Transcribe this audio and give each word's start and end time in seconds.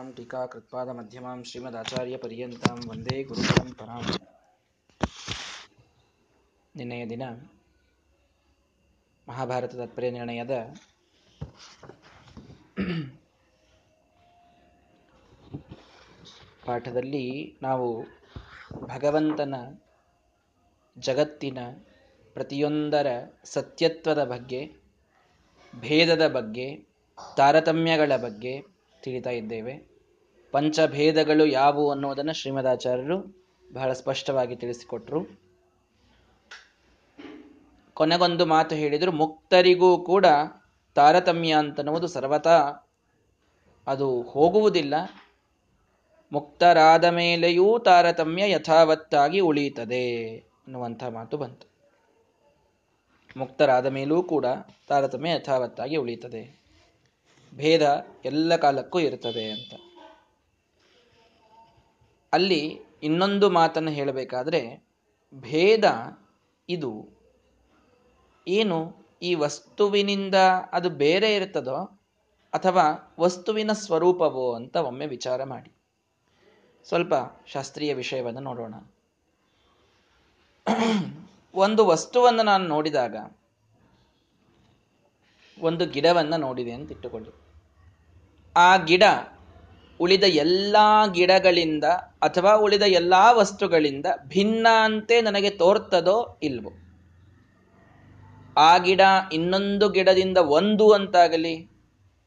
ಪ್ರಥಮಾಂ 0.00 0.14
ಟೀಕಾ 0.16 0.40
ಕೃತ್ಪಾದ 0.46 0.88
ಮಧ್ಯಮಾಂ 0.88 1.38
ಶ್ರೀಮದಾಚಾರ್ಯ 1.48 2.16
ಪರ್ಯಂತಾಂ 2.16 2.78
ವಂದೇ 2.90 3.16
ಗುರುಪರಂಪರಾಂ 3.22 4.04
ನಿನ್ನೆಯ 6.74 7.02
ದಿನ 7.06 7.24
ಮಹಾಭಾರತ 9.28 9.74
ತಾತ್ಪರ್ಯ 9.74 10.10
ನಿರ್ಣಯದ 10.10 10.54
ಪಾಠದಲ್ಲಿ 16.64 17.26
ನಾವು 17.62 17.90
ಭಗವಂತನ 18.86 19.54
ಜಗತ್ತಿನ 20.96 21.58
ಪ್ರತಿಯೊಂದರ 22.36 23.06
ಸತ್ಯತ್ವದ 23.44 24.24
ಬಗ್ಗೆ, 24.24 24.62
ಭೇದದ 25.74 26.26
ಬಗ್ಗೆ, 26.28 26.68
ತಾರತಮ್ಯಗಳ 27.36 28.12
ಬಗ್ಗೆ 28.16 28.56
ತಿಳಿತಾ 29.02 29.30
ಇದ್ದೇವೆ. 29.30 29.89
ಪಂಚಭೇದಗಳು 30.50 31.46
ಯಾವುವು 31.46 31.90
ಅನ್ನೋದನ್ನು 31.90 32.32
ಶ್ರೀಮದಾಚಾರ್ಯರು 32.32 33.48
ಬಹಳ 33.72 33.92
ಸ್ಪಷ್ಟವಾಗಿ 33.92 34.56
ತಿಳಿಸಿಕೊಟ್ರು. 34.56 35.40
ಕೊನೆಗೊಂದು 37.94 38.46
ಮಾತು 38.46 38.74
ಹೇಳಿದರು, 38.74 39.12
ಮುಕ್ತರಿಗೂ 39.12 39.98
ಕೂಡ 39.98 40.26
ತಾರತಮ್ಯ 40.94 41.52
ಅಂತನ್ನುವುದು 41.52 42.06
ಸರ್ವತಾ. 42.06 42.72
ಅದು 43.86 44.22
ಹೋಗುವುದಿಲ್ಲ. 44.22 44.94
ಮುಕ್ತರಾದ 46.32 47.04
ಮೇಲೆಯೂ 47.04 47.78
ತಾರತಮ್ಯ 47.78 48.50
ಯಥಾವತ್ತಾಗಿ 48.50 49.40
ಉಳಿಯುತ್ತದೆ 49.40 50.36
ಅನ್ನುವಂಥ 50.36 51.04
ಮಾತು 51.04 51.36
ಬಂತು. 51.36 51.70
ಮುಕ್ತರಾದ 53.36 53.86
ಮೇಲೂ 53.86 54.22
ಕೂಡ 54.22 54.46
ತಾರತಮ್ಯ 54.88 55.30
ಯಥಾವತ್ತಾಗಿ 55.30 55.96
ಉಳಿಯುತ್ತದೆ. 55.96 56.60
ಭೇದ 57.54 58.06
ಎಲ್ಲ 58.24 58.56
ಕಾಲಕ್ಕೂ 58.56 59.00
ಇರುತ್ತದೆ 59.00 59.50
ಅಂತ. 59.50 59.79
ಅಲ್ಲಿ 62.32 62.80
ಇನ್ನೊಂದು 63.02 63.50
ಮಾತನ್ನು 63.50 63.90
ಹೇಳಬೇಕಾದರೆ 63.90 64.84
ಭೇದ 65.34 65.84
ಇದು. 66.68 67.08
ಏನು 68.48 68.96
ಈ 69.22 69.34
ವಸ್ತುವಿನಿಂದ 69.34 70.34
ಅದು 70.72 70.90
ಬೇರೆ 70.90 71.34
ಇರ್ತದೋ 71.34 71.76
ಅಥವಾ 72.52 73.14
ವಸ್ತುವಿನ 73.18 73.72
ಸ್ವರೂಪವೋ 73.72 74.54
ಅಂತ 74.54 74.76
ಒಮ್ಮೆ 74.76 75.06
ವಿಚಾರ 75.06 75.44
ಮಾಡಿ. 75.44 75.72
ಸ್ವಲ್ಪ 76.84 77.14
ಶಾಸ್ತ್ರೀಯ 77.46 77.94
ವಿಷಯವನ್ನು 77.94 78.40
ನೋಡೋಣ. 78.40 78.74
ಒಂದು 81.54 81.86
ವಸ್ತುವನ್ನು 81.86 82.42
ನಾನು 82.42 82.68
ನೋಡಿದಾಗ 82.68 83.16
ಒಂದು 85.62 85.86
ಗಿಡವನ್ನು 85.86 86.36
ನೋಡಿದೆ 86.36 86.72
ಅಂತ 86.72 86.92
ಇಟ್ಟುಕೊಳ್ಳಿ 86.92 87.30
ಆ 88.56 88.76
ಗಿಡ 88.76 89.02
ಉಳಿದ 90.00 90.24
ಎಲ್ಲ 90.26 90.76
ಗಿಡಗಳಿಂದ 91.12 91.84
ಅಥವಾ 92.22 92.54
ಉಳಿದ 92.54 92.82
ಎಲ್ಲ 92.82 93.14
ವಸ್ತುಗಳಿಂದ 93.32 94.06
ಭಿನ್ನ 94.28 94.66
ಅಂತೆ 94.82 95.20
ನನಗೆ 95.20 95.50
ತೋರ್ತದೋ 95.50 96.38
ಇಲ್ವೋ? 96.42 96.70
ಆ 98.56 98.78
ಗಿಡ 98.78 99.00
ಇನ್ನೊಂದು 99.32 99.88
ಗಿಡದಿಂದ 99.88 100.38
ಒಂದು 100.38 100.90
ಅಂತಾಗಲಿ 100.90 101.56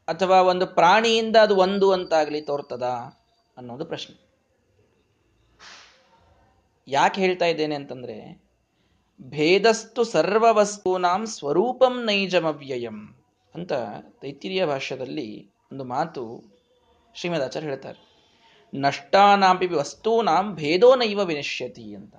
ಅಥವಾ 0.08 0.42
ಒಂದು 0.42 0.66
ಪ್ರಾಣಿಯಿಂದ 0.66 1.36
ಅದು 1.36 1.56
ಒಂದು 1.56 1.92
ಅಂತಾಗಲಿ 1.92 2.42
ತೋರ್ತದಾ 2.42 3.24
ಅನ್ನೋದು 3.58 3.86
ಪ್ರಶ್ನೆ. 3.86 4.24
ಯಾಕೆ 6.88 7.22
ಹೇಳ್ತಾ 7.22 7.46
ಇದ್ದೇನೆ 7.46 7.76
ಅಂತಂದ್ರೆ, 7.76 8.44
ಭೇದಸ್ತು 9.22 10.04
ಸರ್ವ 10.04 10.46
ವಸ್ತೂನಾಂ 10.50 11.26
ಸ್ವರೂಪಂ 11.26 12.06
ನೈಜಮವ್ಯಯಂ 12.06 13.24
ಅಂತ 13.56 13.74
ತೈತಿರಿಯ 14.22 14.66
ಭಾಷ್ಯದಲ್ಲಿ 14.66 15.50
ಒಂದು 15.72 15.84
ಮಾತು 15.84 16.53
ಶ್ರೀಮದಾಚಾರ್ಯ 17.16 17.67
ಹೇಳ್ತಾರೆ, 17.67 18.00
ನಷ್ಟಾನಾಂಪಿ 18.73 19.67
ವಸ್ತೂನಾಂ 19.67 20.45
ಭೇದೋ 20.56 20.89
ನೈವ 20.95 21.22
ವಿನಶ್ಯತಿ 21.23 21.95
ಅಂತ. 21.95 22.16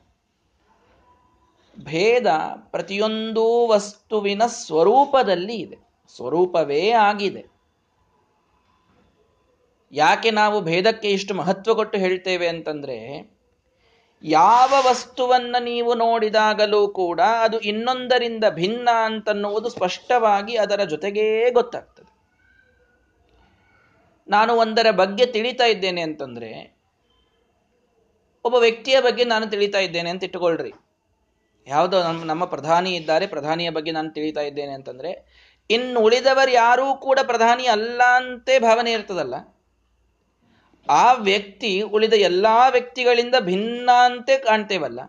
ಭೇದ 1.77 2.27
ಪ್ರತಿಯೊಂದು 2.71 3.45
ವಸ್ತುವಿನ 3.69 4.43
ಸ್ವರೂಪದಲ್ಲಿ 4.47 5.57
ಇದೆ, 5.57 5.79
ಸ್ವರೂಪವೇ 6.15 6.85
ಆಗಿದೆ. 6.91 7.43
ಯಾಕೆ 9.93 10.31
ನಾವು 10.31 10.61
ಭೇದಕ್ಕೆ 10.61 11.09
ಇಷ್ಟು 11.11 11.35
ಮಹತ್ವ 11.35 11.75
ಕೊಟ್ಟು 11.75 11.99
ಹೇಳ್ತೇವೆ 11.99 12.47
ಅಂತಂದ್ರೆ, 12.49 12.99
ಯಾವ 14.25 14.73
ವಸ್ತುವನ್ನ 14.89 15.57
ನೀವು 15.61 15.95
ನೋಡಿದಾಗಲೂ 15.95 16.89
ಕೂಡ 16.93 17.21
ಅದು 17.41 17.61
ಇನ್ನೊಂದರಿಂದ 17.61 18.45
ಭಿನ್ನ 18.51 18.89
ಅಂತನ್ನುವುದು 19.05 19.69
ಸ್ಪಷ್ಟವಾಗಿ 19.69 20.57
ಅದರ 20.57 20.85
ಜೊತೆಗೇ 20.85 21.27
ಗೊತ್ತಾಗ್ತದೆ. 21.51 21.94
ನಾನು 24.29 24.55
ಒಂದರ 24.55 24.91
ಬಗ್ಗೆ 24.91 25.27
ತಿಳಿತಾ 25.27 25.65
ಇದ್ದೇನೆ 25.65 26.01
ಅಂತಂದ್ರೆ, 26.01 26.51
ಒಬ್ಬ 28.45 28.57
ವ್ಯಕ್ತಿಯ 28.57 29.01
ಬಗ್ಗೆ 29.01 29.25
ನಾನು 29.25 29.47
ತಿಳಿತಾ 29.47 29.79
ಇದ್ದೇನೆ 29.79 30.11
ಅಂತ 30.11 30.25
ಇಟ್ಟುಕೊಳ್ಳ್ರಿ 30.25 30.73
ಯಾವುದೋ 31.67 32.03
ನಮ್ಮ 32.03 32.25
ನಮ್ಮ 32.25 32.45
ಪ್ರಧಾನಿ 32.45 32.95
ಇದ್ದಾರೆ, 32.95 33.27
ಪ್ರಧಾನಿಯ 33.27 33.71
ಬಗ್ಗೆ 33.71 33.91
ನಾನು 33.91 34.11
ತಿಳಿತಾ 34.11 34.41
ಇದ್ದೇನೆ 34.41 34.73
ಅಂತಂದ್ರೆ, 34.73 35.11
ಇನ್ನು 35.71 36.01
ಉಳಿದವರು 36.01 36.51
ಯಾರೂ 36.51 36.97
ಕೂಡ 36.97 37.19
ಪ್ರಧಾನಿ 37.23 37.67
ಅಲ್ಲ 37.67 38.03
ಅಂತೆ 38.17 38.59
ಭಾವನೆ 38.59 38.93
ಇರ್ತದಲ್ಲ. 38.93 39.35
ಆ 40.89 41.13
ವ್ಯಕ್ತಿ 41.13 41.81
ಉಳಿದ 41.83 42.13
ಎಲ್ಲಾ 42.13 42.69
ವ್ಯಕ್ತಿಗಳಿಂದ 42.69 43.35
ಭಿನ್ನ 43.41 43.91
ಅಂತೆ 44.05 44.39
ಕಾಣ್ತೇವಲ್ಲ. 44.39 45.01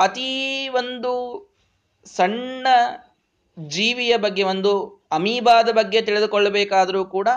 ಅತೀ 0.00 0.68
ಒಂದು 0.68 1.12
ಸಣ್ಣ 2.04 2.66
ಜೀವಿಯ 3.58 4.16
ಬಗ್ಗೆ 4.16 4.42
ಒಂದು 4.42 4.72
ಅಮೀಬಾದ 5.12 5.68
ಬಗ್ಗೆ 5.72 6.02
ತಿಳಿದುಕೊಳ್ಳಬೇಕಾದರೂ 6.02 7.04
ಕೂಡ 7.04 7.28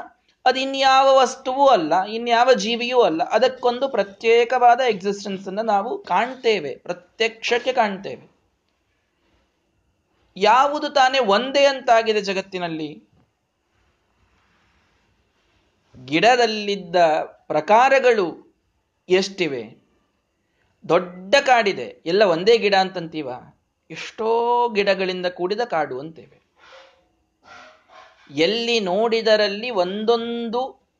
ಅದು 0.45 0.59
ಇನ್ಯಾವ 0.59 1.17
ವಸ್ತುವೂ 1.17 1.67
ಅಲ್ಲ, 1.67 2.03
ಇನ್ಯಾವ 2.03 2.53
ಜೀವಿಯೂ 2.53 3.01
ಅಲ್ಲ. 3.01 3.23
ಅದಕ್ಕೊಂದು 3.23 3.89
ಪ್ರತ್ಯೇಕವಾದ 3.89 4.79
ಎಕ್ಸಿಸ್ಟೆನ್ಸ್ 4.79 5.47
ಅನ್ನು 5.47 5.61
ನಾವು 5.61 6.03
ಕಾಣ್ತೇವೆ, 6.03 6.75
ಪ್ರತ್ಯಕ್ಷಕ್ಕೆ 6.75 7.73
ಕಾಣ್ತೇವೆ. 7.73 8.31
ಯಾವುದು 10.37 10.89
ತಾನೇ 10.89 11.19
ಒಂದೇ 11.19 11.65
ಅಂತಾಗಿದೆ 11.65 12.21
ಜಗತ್ತಿನಲ್ಲಿ, 12.21 13.03
ಗಿಡದಲ್ಲಿದ್ದ 16.05 16.95
ಪ್ರಕಾರಗಳು 17.23 18.55
ಎಷ್ಟಿವೆ? 19.09 19.77
ದೊಡ್ಡ 20.89 21.35
ಕಾಡಿದೆ, 21.45 22.01
ಎಲ್ಲ 22.05 22.23
ಒಂದೇ 22.23 22.57
ಗಿಡ 22.57 22.75
ಅಂತಂತೀವ? 22.75 23.29
ಎಷ್ಟೋ 23.91 24.69
ಗಿಡಗಳಿಂದ 24.69 25.25
ಕೂಡಿದ 25.25 25.61
ಕಾಡು 25.61 25.99
ಅಂತೇವೆ. 25.99 26.47
ಎಲ್ಲಿ 28.29 28.79
ನೋಡಿದರಲ್ಲಿ 28.79 29.69
ಒಂದೊಂದು 29.69 30.91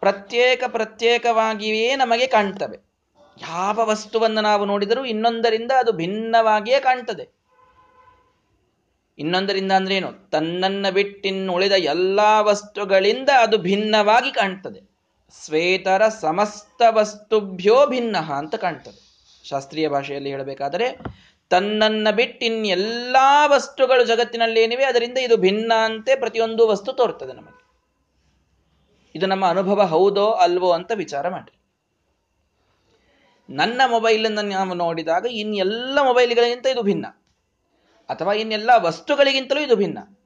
ಪ್ರತ್ಯೇಕ 0.00 0.62
ಪ್ರತ್ಯೇಕವಾಗಿಯೇ 0.68 1.96
ನಮಗೆ 1.96 2.26
ಕಾಣ್ತವೆ. 2.26 2.76
ಯಾವ 3.42 3.80
ವಸ್ತುವನ್ನು 3.84 4.40
ನಾವು 4.40 4.64
ನೋಡಿದರೂ 4.64 5.04
ಇನ್ನೊಂದರಿಂದ 5.04 5.72
ಅದು 5.78 5.92
ಭಿನ್ನವಾಗಿಯೇ 5.92 6.80
ಕಾಣ್ತದೆ. 6.80 7.28
ಇನ್ನೊಂದರಿಂದ 9.18 9.72
ಅಂದ್ರೆ 9.72 9.96
ಏನು? 9.96 10.30
ತನ್ನನ್ನ 10.30 10.90
ಬಿಟ್ಟಿನ್ನುಳಿದ 10.90 11.72
ಎಲ್ಲಾ 11.72 12.40
ವಸ್ತುಗಳಿಂದ 12.40 13.28
ಅದು 13.28 13.58
ಭಿನ್ನವಾಗಿ 13.58 14.32
ಕಾಣ್ತದೆ. 14.32 14.80
ಶ್ವೇತರ 15.46 16.08
ಸಮಸ್ತ 16.08 16.82
ವಸ್ತುಭ್ಯೋ 16.90 17.86
ಭಿನ್ನ 17.86 18.16
ಅಂತ 18.16 18.54
ಕಾಣ್ತದೆ. 18.54 19.10
ಶಾಸ್ತ್ರೀಯ 19.48 19.88
ಭಾಷೆಯಲ್ಲಿ 19.88 20.30
ಹೇಳಬೇಕಾದರೆ 20.30 20.98
ತನ್ನನ್ನ 21.50 22.08
ಬಿಟ್ಟಿನ್ 22.10 22.66
ಎಲ್ಲಾ 22.66 23.46
ವಸ್ತುಗಳು 23.46 24.04
ಜಗತ್ತಿನಲ್ಲಿ 24.04 24.60
ಏನಿವೆ 24.60 24.84
ಅದರಿಂದ 24.84 25.18
ಇದು 25.18 25.36
ಭಿನ್ನ 25.36 25.72
ಅಂತೆ 25.84 26.16
ಪ್ರತಿಯೊಂದು 26.16 26.68
ವಸ್ತು 26.68 26.92
ತೋರ್ತದೆ 26.92 27.32
ನಮಗೆ. 27.32 27.60
ಇದು 29.14 29.26
ನಮ್ಮ 29.26 29.46
ಅನುಭವ 29.46 29.82
ಹೌದೋ 29.82 30.30
ಅಲ್ವೋ 30.30 30.72
ಅಂತ 30.72 30.92
ವಿಚಾರ 30.94 31.28
ಮಾಡಿ 31.28 31.60
ನನ್ನ 33.50 33.80
ಮೊಬೈಲ್ 33.86 34.32
ನಾವು 34.32 34.74
ನೋಡಿದಾಗ 34.74 35.26
ಇನ್ನೆಲ್ಲ 35.26 35.98
ಮೊಬೈಲ್ಗಳಿಗಿಂತ 36.02 36.66
ಇದು 36.66 36.82
ಭಿನ್ನ. 36.82 37.06
ಅಥವಾ 38.08 38.32
ಇನ್ನೆಲ್ಲ 38.32 38.70
ವಸ್ತುಗಳಿಗಿಂತಲೂ 38.78 39.60
ಇದು 39.60 39.76
ಭಿನ್ನ. 39.76 40.18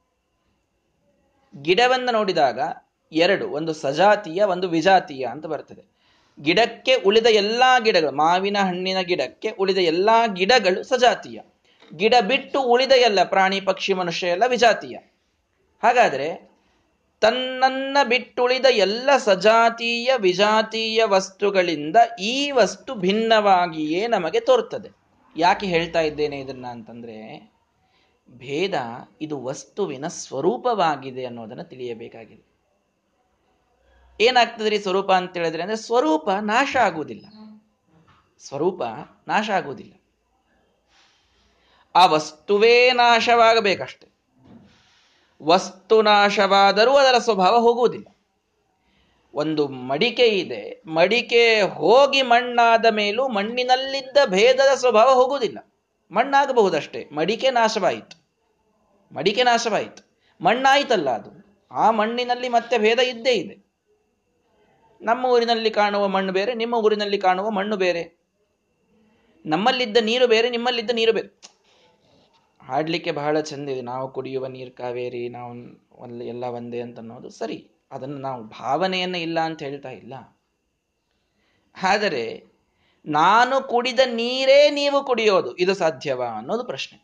ಗಿಡವನ್ನು 1.62 2.12
ನೋಡಿದಾಗ 2.12 2.60
ಎರಡು, 3.12 3.48
ಒಂದು 3.48 3.72
ಸಜಾತಿಯ, 3.72 4.42
ಒಂದು 4.42 4.68
ವಿಜಾತಿಯ 4.68 5.24
ಅಂತ 5.24 5.46
ಬರ್ತದೆ. 5.46 5.93
ಗಿಡಕ್ಕೆ 6.42 6.94
ಉಳಿದ 6.94 7.26
ಎಲ್ಲಾ 7.26 7.78
ಗಿಡಗಳು, 7.78 8.10
ಮಾವಿನ 8.10 8.56
ಹಣ್ಣಿನ 8.60 9.00
ಗಿಡಕ್ಕೆ 9.00 9.50
ಉಳಿದ 9.50 9.78
ಎಲ್ಲಾ 9.78 10.26
ಗಿಡಗಳು 10.26 10.82
ಸಜಾತಿಯ. 10.82 11.40
ಗಿಡ 11.96 12.14
ಬಿಟ್ಟು 12.28 12.62
ಉಳಿದ 12.62 12.92
ಎಲ್ಲ 12.92 13.24
ಪ್ರಾಣಿ, 13.24 13.60
ಪಕ್ಷಿ, 13.60 13.92
ಮನುಷ್ಯ 13.92 14.26
ಎಲ್ಲ 14.26 14.42
ವಿಜಾತೀಯ. 14.46 14.96
ಹಾಗಾದ್ರೆ 15.82 16.54
ತನ್ನನ್ನ 17.20 17.98
ಬಿಟ್ಟುಳಿದ 18.08 18.66
ಎಲ್ಲ 18.70 19.16
ಸಜಾತೀಯ, 19.16 20.10
ವಿಜಾತೀಯ 20.16 21.04
ವಸ್ತುಗಳಿಂದ 21.04 21.96
ಈ 22.20 22.50
ವಸ್ತು 22.50 22.94
ಭಿನ್ನವಾಗಿಯೇ 22.94 24.06
ನಮಗೆ 24.06 24.40
ತೋರ್ತದೆ 24.40 24.88
ಯಾಕೆ 25.36 25.66
ಹೇಳ್ತಾ 25.66 26.00
ಇದ್ದೇನೆ 26.00 26.40
ಇದನ್ನ 26.40 26.66
ಅಂತಂದ್ರೆ, 26.66 27.50
ಭೇದ 28.30 28.74
ಇದು 29.20 29.44
ವಸ್ತುವಿನ 29.44 30.06
ಸ್ವರೂಪವಾಗಿದೆ 30.06 31.24
ಅನ್ನೋದನ್ನು 31.24 31.64
ತಿಳಿಯಬೇಕಾಗಿದೆ. 31.64 32.53
ಏನಾಗ್ತದ್ರಿ 34.20 34.78
ಸ್ವರೂಪ 34.78 35.12
ಅಂತ 35.12 35.36
ಹೇಳಿದ್ರೆ 35.36 35.62
ಅಂದ್ರೆ 35.62 35.76
ಸ್ವರೂಪ 35.76 36.30
ನಾಶ 36.30 36.76
ಆಗುವುದಿಲ್ಲ. 36.76 37.26
ಸ್ವರೂಪ 38.38 38.82
ನಾಶ 39.28 39.50
ಆಗುವುದಿಲ್ಲ. 39.50 39.92
ಆ 41.94 42.06
ವಸ್ತುವೇ 42.06 42.92
ನಾಶವಾಗಬೇಕಷ್ಟೆ. 42.92 44.08
ವಸ್ತು 45.42 46.02
ನಾಶವಾದರೂ 46.02 46.92
ಅದರ 46.92 47.18
ಸ್ವಭಾವ 47.18 47.60
ಹೋಗುವುದಿಲ್ಲ. 47.60 48.06
ಒಂದು 49.34 49.68
ಮಡಿಕೆ 49.68 50.26
ಇದೆ. 50.26 50.82
ಮಡಿಕೆ 50.86 51.62
ಹೋಗಿ 51.62 52.22
ಮಣ್ಣಾದ 52.22 52.86
ಮೇಲೂ 52.86 53.28
ಮಣ್ಣಿನಲ್ಲಿದ್ದ 53.28 54.16
ಭೇದದ 54.26 54.74
ಸ್ವಭಾವ 54.74 55.14
ಹೋಗುವುದಿಲ್ಲ. 55.14 55.74
ಮಣ್ಣಾಗಬಹುದಷ್ಟೇ. 56.10 57.08
ಮಡಿಕೆ 57.12 57.50
ನಾಶವಾಯಿತು. 57.50 58.28
ಮಡಿಕೆ 59.14 59.42
ನಾಶವಾಯಿತು. 59.42 60.18
ಮಣ್ಣಾಯಿತಲ್ಲ 60.44 61.10
ಅದು. 61.10 61.60
ಆ 61.70 61.90
ಮಣ್ಣಿನಲ್ಲಿ 61.90 62.48
ಮತ್ತೆ 62.48 62.78
ಭೇದ 62.78 62.98
ಇದ್ದೇ 62.98 63.32
ಇದೆ. 63.32 63.63
ನಮ್ಮ 65.04 65.26
ಊರಿನಲ್ಲಿ 65.26 65.70
ಕಾಣುವ 65.70 66.08
ಮಣ್ಣು 66.08 66.32
ಬೇರೆ, 66.32 66.54
ನಿಮ್ಮ 66.54 66.74
ಊರಿನಲ್ಲಿ 66.74 67.18
ಕಾಣುವ 67.18 67.50
ಮಣ್ಣು 67.50 67.76
ಬೇರೆ. 67.76 68.24
ನಮ್ಮಲ್ಲಿದ್ದ 69.46 69.96
ನೀರು 70.00 70.26
ಬೇರೆ, 70.26 70.50
ನಿಮ್ಮಲ್ಲಿದ್ದ 70.50 70.90
ನೀರು 70.94 71.12
ಬೇರೆ. 71.12 71.54
ಹಾಡ್ಲಿಕ್ಕೆ 72.62 73.12
ಬಹಳ 73.12 73.40
ಚಂದಿದೆ 73.40 73.82
ನಾವು 73.82 74.12
ಕುಡಿಯುವ 74.12 74.46
ನೀರು 74.46 74.70
ಕಾವೇರಿ, 74.70 75.28
ನಾವು 75.28 76.22
ಎಲ್ಲ 76.22 76.44
ಒಂದೇ 76.44 76.80
ಅಂತ 76.80 76.98
ಅನ್ನೋದು 76.98 77.30
ಸರಿ. 77.30 77.70
ಅದನ್ನು 77.90 78.18
ನಾವು 78.18 78.44
ಭಾವನೆಯನ್ನು 78.44 79.18
ಇಲ್ಲ 79.18 79.40
ಅಂತ 79.40 79.62
ಹೇಳ್ತಾ 79.62 79.90
ಇಲ್ಲ. 79.90 80.38
ಆದರೆ, 81.82 82.44
ನಾನು 83.06 83.68
ಕುಡಿದ 83.68 84.00
ನೀರೇ 84.06 84.70
ನೀವು 84.70 85.04
ಕುಡಿಯೋದು. 85.04 85.56
ಇದು 85.56 85.74
ಸಾಧ್ಯವಾ 85.74 86.26
ಅನ್ನೋದು 86.26 86.64
ಪ್ರಶ್ನೆ. 86.64 87.03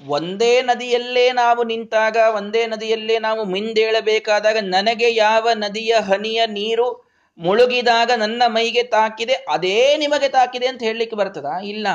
ಒಂದೇ 0.00 0.62
ನದಿಯಲ್ಲೇ 0.62 1.32
ನಾವು 1.32 1.64
ನಿಂತಾಗ, 1.64 2.16
ಒಂದೇ 2.34 2.66
ನದಿಯಲ್ಲೇ 2.66 3.18
ನಾವು 3.18 3.44
ಮುಂದೇಳಬೇಕಾದಾಗ 3.44 4.56
ನನಗೆ 4.60 5.14
ಯಾವ 5.14 5.48
ನದಿಯ 5.54 5.94
ಹನಿಯ 5.94 6.46
ನೀರು 6.46 7.12
ಮುಳುಗಿದಾಗ 7.38 8.10
ನನ್ನ 8.16 8.42
ಮೈಗೆ 8.46 8.82
ತಾಕಿದೆ, 8.82 9.32
ಅದೇ 9.32 9.96
ನಿಮಗೆ 9.96 10.28
ತಾಕಿದೆ 10.28 10.66
ಅಂತ 10.66 10.82
ಹೇಳಲಿಕ್ಕೆ 10.82 11.16
ಬರ್ತದ? 11.16 11.46
ಇಲ್ಲ. 11.64 11.86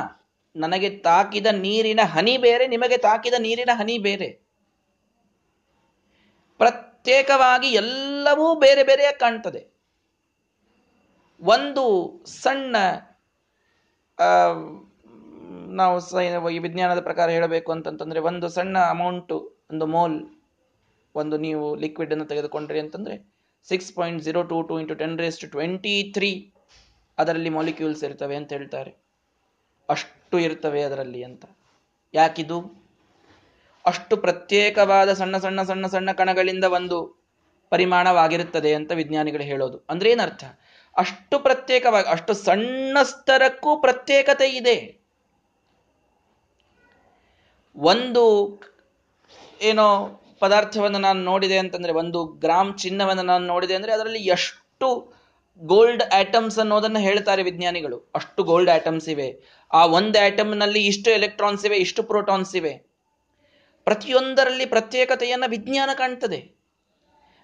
ನನಗೆ 0.56 0.90
ತಾಕಿದ 0.90 1.46
ನೀರಿನ 1.46 2.00
ಹನಿ 2.04 2.38
ಬೇರೆ, 2.38 2.68
ನಿಮಗೆ 2.68 2.98
ತಾಕಿದ 2.98 3.34
ನೀರಿನ 3.40 3.70
ಹನಿ 3.74 3.98
ಬೇರೆ. 3.98 4.30
ಪ್ರತ್ಯೇಕವಾಗಿ 6.58 7.68
ಎಲ್ಲವೂ 7.68 8.56
ಬೇರೆ 8.56 8.84
ಬೇರೆ 8.84 9.12
ಕಾಣ್ತದೆ. 9.12 9.78
ಒಂದು 11.42 11.86
ಸಣ್ಣ 12.26 12.76
ನಾವು 15.78 16.50
ಈ 16.50 16.60
ವಿಜ್ಞಾನದ 16.60 17.00
ಪ್ರಕಾರ 17.00 17.30
ಹೇಳಬೇಕು 17.30 17.72
ಅಂತಂತಂದ್ರೆ 17.72 18.20
ಒಂದು 18.20 18.50
ಸಣ್ಣ 18.50 18.78
ಅಮೌಂಟು 18.80 19.66
ಒಂದು 19.72 19.86
ಮೋಲ್ 19.86 20.30
ಒಂದು 21.16 21.38
ನೀವು 21.38 21.76
ಲಿಕ್ವಿಡ್ 21.76 22.12
ಅನ್ನು 22.12 22.26
ತೆಗೆದುಕೊಂಡ್ರಿ 22.26 22.80
ಅಂತಂದ್ರೆ 22.80 23.38
six 23.68 23.94
point 23.94 24.24
zero 24.24 24.44
two 24.44 24.62
two 24.62 24.80
into 24.80 24.96
ten 24.96 25.20
raise 25.20 25.40
to 25.40 25.48
twenty 25.48 26.12
three 26.14 26.54
ಅದರಲ್ಲಿ 27.18 27.50
ಮಾಲಿಕ್ಯೂಲ್ಸ್ 27.50 28.04
ಇರ್ತವೆ 28.04 28.36
ಅಂತ 28.36 28.54
ಹೇಳ್ತಾರೆ. 28.54 28.92
ಅಷ್ಟು 29.90 30.40
ಇರ್ತವೆ 30.40 30.84
ಅದರಲ್ಲಿ 30.84 31.24
ಅಂತ. 31.24 31.46
ಯಾಕಿದು? 32.14 32.88
ಅಷ್ಟು 33.86 34.18
ಪ್ರತ್ಯೇಕವಾದ 34.18 35.14
ಸಣ್ಣ 35.14 35.38
ಸಣ್ಣ 35.38 35.64
ಸಣ್ಣ 35.64 35.88
ಸಣ್ಣ 35.88 36.12
ಕಣಗಳಿಂದ 36.12 36.64
ಒಂದು 36.64 36.98
ಪರಿಮಾಣವಾಗಿರುತ್ತದೆ 37.70 38.74
ಅಂತ 38.74 38.92
ವಿಜ್ಞಾನಿಗಳು 38.92 39.44
ಹೇಳೋದು. 39.44 39.84
ಅಂದ್ರೆ 39.90 40.12
ಏನರ್ಥ? 40.12 40.44
ಅಷ್ಟು 40.98 41.40
ಪ್ರತ್ಯೇಕವಾಗಿ, 41.40 42.08
ಅಷ್ಟು 42.08 42.34
ಸಣ್ಣ 42.34 42.98
ಸ್ತರಕ್ಕೂ 43.04 43.82
ಪ್ರತ್ಯೇಕತೆ 43.82 44.50
ಇದೆ. 44.50 45.06
ಒಂದು, 47.78 48.58
ಏನೋ 49.62 50.08
ಪದಾರ್ಥವನ್ನು 50.40 51.00
ನಾನು 51.00 51.24
ನೋಡಿದೆ 51.24 51.58
ಅಂತಂದ್ರೆ, 51.58 51.94
ಒಂದು 51.94 52.26
ಗ್ರಾಮ್ 52.26 52.78
ಚಿನ್ನವನ್ನು 52.78 53.24
ನಾನು 53.24 53.48
ನೋಡಿದೆ 53.48 53.76
ಅಂದ್ರೆ 53.76 53.94
ಅದರಲ್ಲಿ 53.94 54.20
ಎಷ್ಟು 54.20 55.18
ಗೋಲ್ಡ್ 55.60 56.04
ಆಟಮ್ಸ್ 56.14 56.60
ಅನ್ನೋದನ್ನ 56.60 56.98
ಹೇಳ್ತಾರೆ 56.98 57.44
ವಿಜ್ಞಾನಿಗಳು. 57.44 58.12
ಅಷ್ಟು 58.16 58.44
ಗೋಲ್ಡ್ 58.44 58.70
ಆಟಮ್ಸ್ 58.70 59.10
ಇವೆ. 59.10 59.42
ಆ 59.74 59.86
ಒಂದು 59.86 60.26
ಆಟಮ್ನಲ್ಲಿ 60.26 60.86
ಇಷ್ಟು 60.86 61.12
ಎಲೆಕ್ಟ್ರಾನ್ಸ್ 61.12 61.66
ಇವೆ, 61.66 61.78
ಇಷ್ಟು 61.78 62.04
ಪ್ರೋಟಾನ್ಸ್ 62.04 62.56
ಇವೆ. 62.56 62.88
ಪ್ರತಿಯೊಂದರಲ್ಲಿ 63.84 64.66
ಪ್ರತ್ಯೇಕತೆಯನ್ನ 64.66 65.44
ವಿಜ್ಞಾನ 65.48 65.90
ಕಾಣ್ತದೆ. 65.94 66.58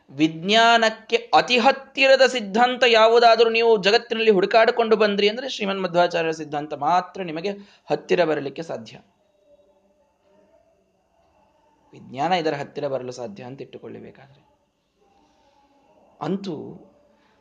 ವಿಜ್ಞಾನಕ್ಕೆ 0.09 1.15
ಅತಿ 1.15 1.57
ಹತ್ತಿರದ 1.57 2.21
ಸಿದ್ಧಾಂತ 2.25 2.83
ಯಾವುದಾದರೂ 2.87 3.49
ನೀವು 3.49 3.83
ಜಗತ್ತಿನಲ್ಲಿ 3.83 4.31
ಹುಡುಕಾಡಿಕೊಂಡು 4.31 4.95
ಬಂದ್ರಿ 4.95 5.29
ಅಂದ್ರೆ 5.29 5.49
ಶ್ರೀಮನ್ 5.49 5.81
ಮಧ್ವಾಚಾರ್ಯರ 5.81 6.31
ಸಿದ್ಧಾಂತ 6.31 6.73
ಮಾತ್ರ 6.73 7.21
ನಿಮಗೆ 7.21 7.49
ಹತ್ತಿರ 7.89 8.23
ಬರಲಿಕ್ಕೆ 8.23 8.63
ಸಾಧ್ಯ. 8.63 8.97
ವಿಜ್ಞಾನ 11.93 12.33
ಇದರ 12.33 12.53
ಹತ್ತಿರ 12.53 12.87
ಬರಲು 12.87 13.11
ಸಾಧ್ಯ 13.11 13.43
ಅಂತ 13.43 13.61
ಇಟ್ಟುಕೊಳ್ಳಬೇಕಾದ್ರೆ. 13.61 14.47
ಅಂತೂ 16.21 16.55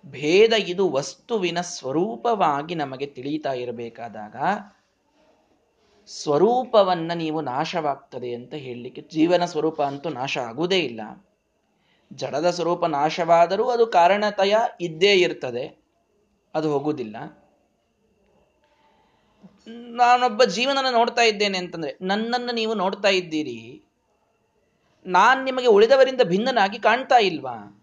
ಭೇದ 0.06 0.52
ಇದು 0.58 0.90
ವಸ್ತುವಿನ 0.90 1.60
ಸ್ವರೂಪವಾಗಿ 1.60 2.74
ನಮಗೆ 2.74 3.06
ತಿಳಿತಾ 3.06 3.52
ಇರಬೇಕಾದಾಗ 3.52 4.36
ಸ್ವರೂಪವನ್ನ 6.06 7.12
ನೀವು 7.14 7.40
ನಾಶವಾಗ್ತದೆ 7.40 8.34
ಅಂತ 8.34 8.54
ಹೇಳಲಿಕ್ಕೆ 8.54 9.02
ಜೀವನ 9.02 9.44
ಸ್ವರೂಪ 9.44 9.82
ಅಂತೂ 9.82 10.08
ನಾಶ 10.08 10.38
ಆಗುವುದೇ 10.38 10.78
ಇಲ್ಲ. 10.78 11.00
ಜಡದ 12.12 12.50
ಸ್ವರೂಪ 12.50 12.84
ನಾಶವಾದರೂ 12.84 13.64
ಅದು 13.68 13.86
ಕಾರಣತಯ 13.86 14.56
ಇದ್ದೇ 14.80 15.12
ಇರ್ತದೆ. 15.14 15.84
ಅದು 16.54 16.72
ಹೋಗುವುದಿಲ್ಲ 16.72 17.16
ನಾನೊಬ್ಬ 19.68 20.44
ಜೀವನನ 20.44 20.86
ನೋಡ್ತಾ 20.92 21.22
ಇದ್ದೇನೆ 21.22 21.58
ಅಂತಂದ್ರೆ 21.58 21.98
ನನ್ನನ್ನು 22.00 22.54
ನೀವು 22.54 22.74
ನೋಡ್ತಾ 22.74 23.08
ಇದ್ದೀರಿ. 23.08 23.84
ನಾನ್ 25.06 25.44
ನಿಮಗೆ 25.44 25.66
ಉಳಿದವರಿಂದ 25.66 26.20
ಭಿನ್ನನಾಗಿ 26.24 26.78
ಕಾಣ್ತಾ 26.78 27.18
ಇಲ್ವಾ? 27.18 27.82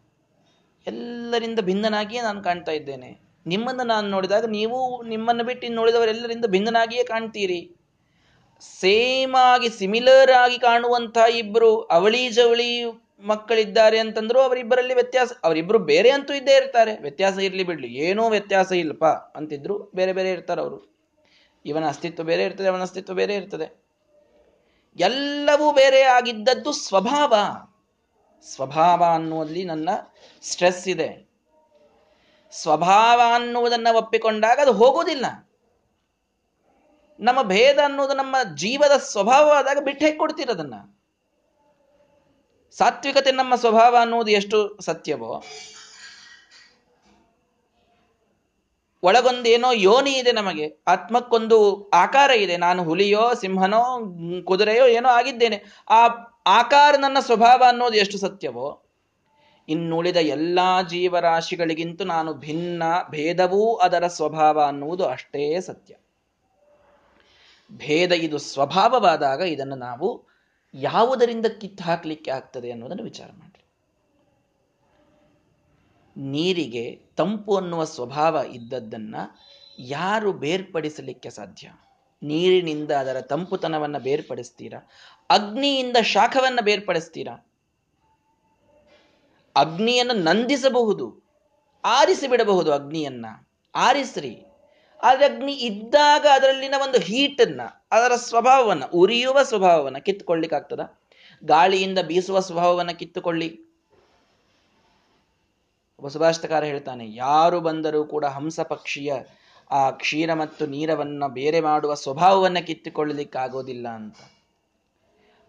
ಎಲ್ಲರಿಂದ 0.87 1.59
ಭಿನ್ನನಾಗಿಯೇ 1.59 2.21
ನಾನು 2.21 2.43
ಕಾಣ್ತಾ 2.43 2.71
ಇದ್ದೇನೆ. 2.71 3.19
ನಿಮ್ಮನ್ನು 3.47 3.83
ನಾನು 3.83 4.09
ನೋಡಿದಾಗ 4.09 4.45
ನೀವು 4.45 5.03
ನಿಮ್ಮನ್ನು 5.03 5.43
ಬಿಟ್ಟು 5.43 5.65
ಇನ್ನು 5.65 6.47
ಭಿನ್ನನಾಗಿಯೇ 6.47 7.03
ಕಾಣ್ತೀರಿ. 7.03 7.75
ಸೇಮ್ 8.61 9.35
ಆಗಿ 9.35 9.69
ಸಿಮಿಲರ್ 9.69 10.31
ಆಗಿ 10.31 10.57
ಕಾಣುವಂತಹ 10.57 11.37
ಇಬ್ರು 11.37 11.81
ಅವಳಿ 11.81 12.29
ಜವಳಿ 12.29 12.91
ಮಕ್ಕಳಿದ್ದಾರೆ 13.23 13.99
ಅಂತಂದ್ರು 13.99 14.41
ಅವರಿಬ್ಬರಲ್ಲಿ 14.41 14.93
ವ್ಯತ್ಯಾಸ 14.93 15.31
ಅವರಿಬ್ಬರು 15.43 15.79
ಬೇರೆ 15.79 16.09
ಅಂತೂ 16.09 16.33
ಇದ್ದೇ 16.33 16.55
ಇರ್ತಾರೆ. 16.55 17.01
ವ್ಯತ್ಯಾಸ 17.01 17.37
ಇರಲಿ 17.37 17.63
ಬಿಡ್ಲಿ, 17.63 17.87
ಏನೂ 17.87 18.29
ವ್ಯತ್ಯಾಸ 18.29 18.71
ಇಲ್ಲಪ್ಪ 18.71 19.05
ಅಂತಿದ್ರು 19.05 19.91
ಬೇರೆ 19.95 20.13
ಬೇರೆ 20.13 20.31
ಇರ್ತಾರೆ 20.31 20.61
ಅವರು 20.61 20.99
ಇವನ 21.65 21.87
ಅಸ್ತಿತ್ವ 21.87 22.23
ಬೇರೆ 22.23 22.43
ಇರ್ತದೆ, 22.43 22.67
ಅವನ 22.67 22.81
ಅಸ್ತಿತ್ವ 22.81 23.13
ಬೇರೆ 23.13 23.35
ಇರ್ತದೆ. 23.35 23.88
ಎಲ್ಲವೂ 24.95 25.71
ಬೇರೆ 25.71 26.01
ಆಗಿದ್ದದ್ದು 26.01 26.71
ಸ್ವಭಾವ. 26.71 27.33
ಸ್ವಭಾವ 28.43 29.03
ಅನ್ನುವಲ್ಲಿ 29.03 29.63
ನನ್ನ 29.63 29.89
ಸ್ಟ್ರೆಸ್ 30.41 30.87
ಇದೆ. 30.87 31.29
ಸ್ವಭಾವ 32.51 33.21
ಅನ್ನುವುದನ್ನು 33.33 33.97
ಒಪ್ಪಿಕೊಂಡಾಗ 33.97 34.59
ಅದು 34.59 34.73
ಹೋಗುವುದಿಲ್ಲ. 34.73 35.25
ನಮ್ಮ 37.19 37.41
ಭೇದ 37.41 37.79
ಅನ್ನೋದು 37.85 38.13
ನಮ್ಮ 38.13 38.35
ಜೀವದ 38.55 38.97
ಸ್ವಭಾವವಾದಾಗ 38.97 39.77
ಬಿಟ್ಟು 39.83 40.05
ಹೇಗೆ 40.05 40.17
ಕೊಡ್ತೀರದನ್ನ 40.17 40.73
ಸಾತ್ವಿಕತೆ 42.71 43.31
ನಮ್ಮ 43.31 43.55
ಸ್ವಭಾವ 43.55 43.97
ಅನ್ನುವುದು 44.01 44.31
ಎಷ್ಟು 44.31 44.77
ಸತ್ಯವೋ 44.81 45.43
ಒಳಗೊಂದೇನೋ 49.03 49.71
ಯೋನಿ 49.71 50.11
ಇದೆ 50.11 50.31
ನಮಗೆ. 50.31 50.77
ಆತ್ಮಕ್ಕೊಂದು 50.87 51.89
ಆಕಾರ 51.89 52.31
ಇದೆ. 52.31 52.57
ನಾನು 52.57 52.83
ಹುಲಿಯೋ, 52.83 53.33
ಸಿಂಹನೋ, 53.33 53.83
ಕುದುರೆಯೋ 54.43 54.85
ಏನೋ 54.87 55.09
ಆಗಿದ್ದೇನೆ. 55.09 55.63
ಆ 55.89 56.07
ಆಕಾರ 56.45 56.95
ನನ್ನ 56.99 57.17
ಸ್ವಭಾವ 57.19 57.63
ಅನ್ನೋದು 57.67 57.95
ಎಷ್ಟು 57.95 58.17
ಸತ್ಯವೋ? 58.17 58.81
ಇನ್ನುಳಿದ 59.69 60.17
ಎಲ್ಲಾ 60.17 60.81
ಜೀವರಾಶಿಗಳಿಗಿಂತ 60.81 62.01
ನಾನು 62.01 62.33
ಭಿನ್ನ 62.33 62.83
ಭೇದವೂ 63.09 63.75
ಅದರ 63.75 64.07
ಸ್ವಭಾವ 64.07 64.61
ಅನ್ನುವುದು 64.61 65.05
ಅಷ್ಟೇ 65.05 65.61
ಸತ್ಯ. 65.61 65.95
ಭೇದ 67.71 68.11
ಇದು 68.11 68.37
ಸ್ವಭಾವವಾದಾಗ 68.37 69.41
ಇದನ್ನು 69.41 69.75
ನಾವು 69.75 70.27
ಯಾವುದರಿಂದ 70.73 71.45
ಕಿತ್ತು 71.45 71.83
ಹಾಕಲಿಕ್ಕೆ 71.83 72.31
ಆಗ್ತದೆ 72.31 72.71
ಅನ್ನೋದನ್ನು 72.71 73.03
ವಿಚಾರ 73.03 73.27
ನೀರಿಗೆ 76.19 77.01
ತಂಪು 77.15 77.57
ಅನ್ನುವ 77.57 77.83
ಸ್ವಭಾವ 77.83 78.41
ಇದ್ದದ್ದನ್ನ 78.51 79.15
ಯಾರು 79.79 80.33
ಬೇರ್ಪಡಿಸಲಿಕ್ಕೆ 80.33 81.29
ಸಾಧ್ಯ? 81.29 81.71
ನೀರಿನಿಂದ 82.23 82.91
ಅದರ 82.91 83.21
ತಂಪುತನವನ್ನ 83.21 83.97
ಬೇರ್ಪಡಿಸ್ತೀರಾ? 83.97 84.89
ಅಗ್ನಿಯಿಂದ 85.29 85.97
ಶಾಖವನ್ನ 86.01 86.59
ಬೇರ್ಪಡಿಸ್ತೀರಾ? 86.61 87.49
ಅಗ್ನಿಯನ್ನು 89.55 90.13
ನಂದಿಸಬಹುದು 90.13 91.29
ಆರಿಸಿ 91.85 92.27
ಬಿಡಬಹುದು 92.27 92.73
ಅಗ್ನಿಯನ್ನ. 92.73 93.25
ಆರಿಸ್ರಿ. 93.75 94.45
ಆದರೆ 95.03 95.25
ಅಗ್ನಿ 95.25 95.53
ಇದ್ದಾಗ 95.53 96.25
ಅದರಲ್ಲಿನ 96.33 96.75
ಒಂದು 96.83 96.99
ಹೀಟನ್ನ, 96.99 97.61
ಅದರ 97.91 98.15
ಸ್ವಭಾವವನ್ನು, 98.15 98.89
ಉರಿಯುವ 98.93 99.43
ಸ್ವಭಾವವನ್ನು 99.43 100.03
ಕಿತ್ತುಕೊಳ್ಳಿಕ್ಕಾಗ್ತದ? 100.03 100.79
ಗಾಳಿಯಿಂದ 101.43 101.99
ಬೀಸುವ 101.99 102.39
ಸ್ವಭಾವವನ್ನು 102.39 102.99
ಕಿತ್ತುಕೊಳ್ಳಿ. 102.99 103.68
ಒಬ್ಬ 105.99 106.09
ಸುಭಾಷಿತಕಾರ 106.13 106.63
ಹೇಳ್ತಾನೆ, 106.71 107.05
ಯಾರು 107.25 107.57
ಬಂದರೂ 107.67 108.01
ಕೂಡ 108.11 108.25
ಹಂಸ 108.35 108.59
ಪಕ್ಷಿಯ 108.73 109.13
ಆ 109.69 109.81
ಕ್ಷೀರ 110.01 110.29
ಮತ್ತು 110.41 110.63
ನೀರವನ್ನು 110.73 111.27
ಬೇರೆ 111.39 111.59
ಮಾಡುವ 111.65 111.93
ಸ್ವಭಾವವನ್ನು 112.03 112.61
ಕಿತ್ತುಕೊಳ್ಳಲಿಕ್ಕಾಗೋದಿಲ್ಲ 112.67 113.87
ಅಂತ. 113.99 114.19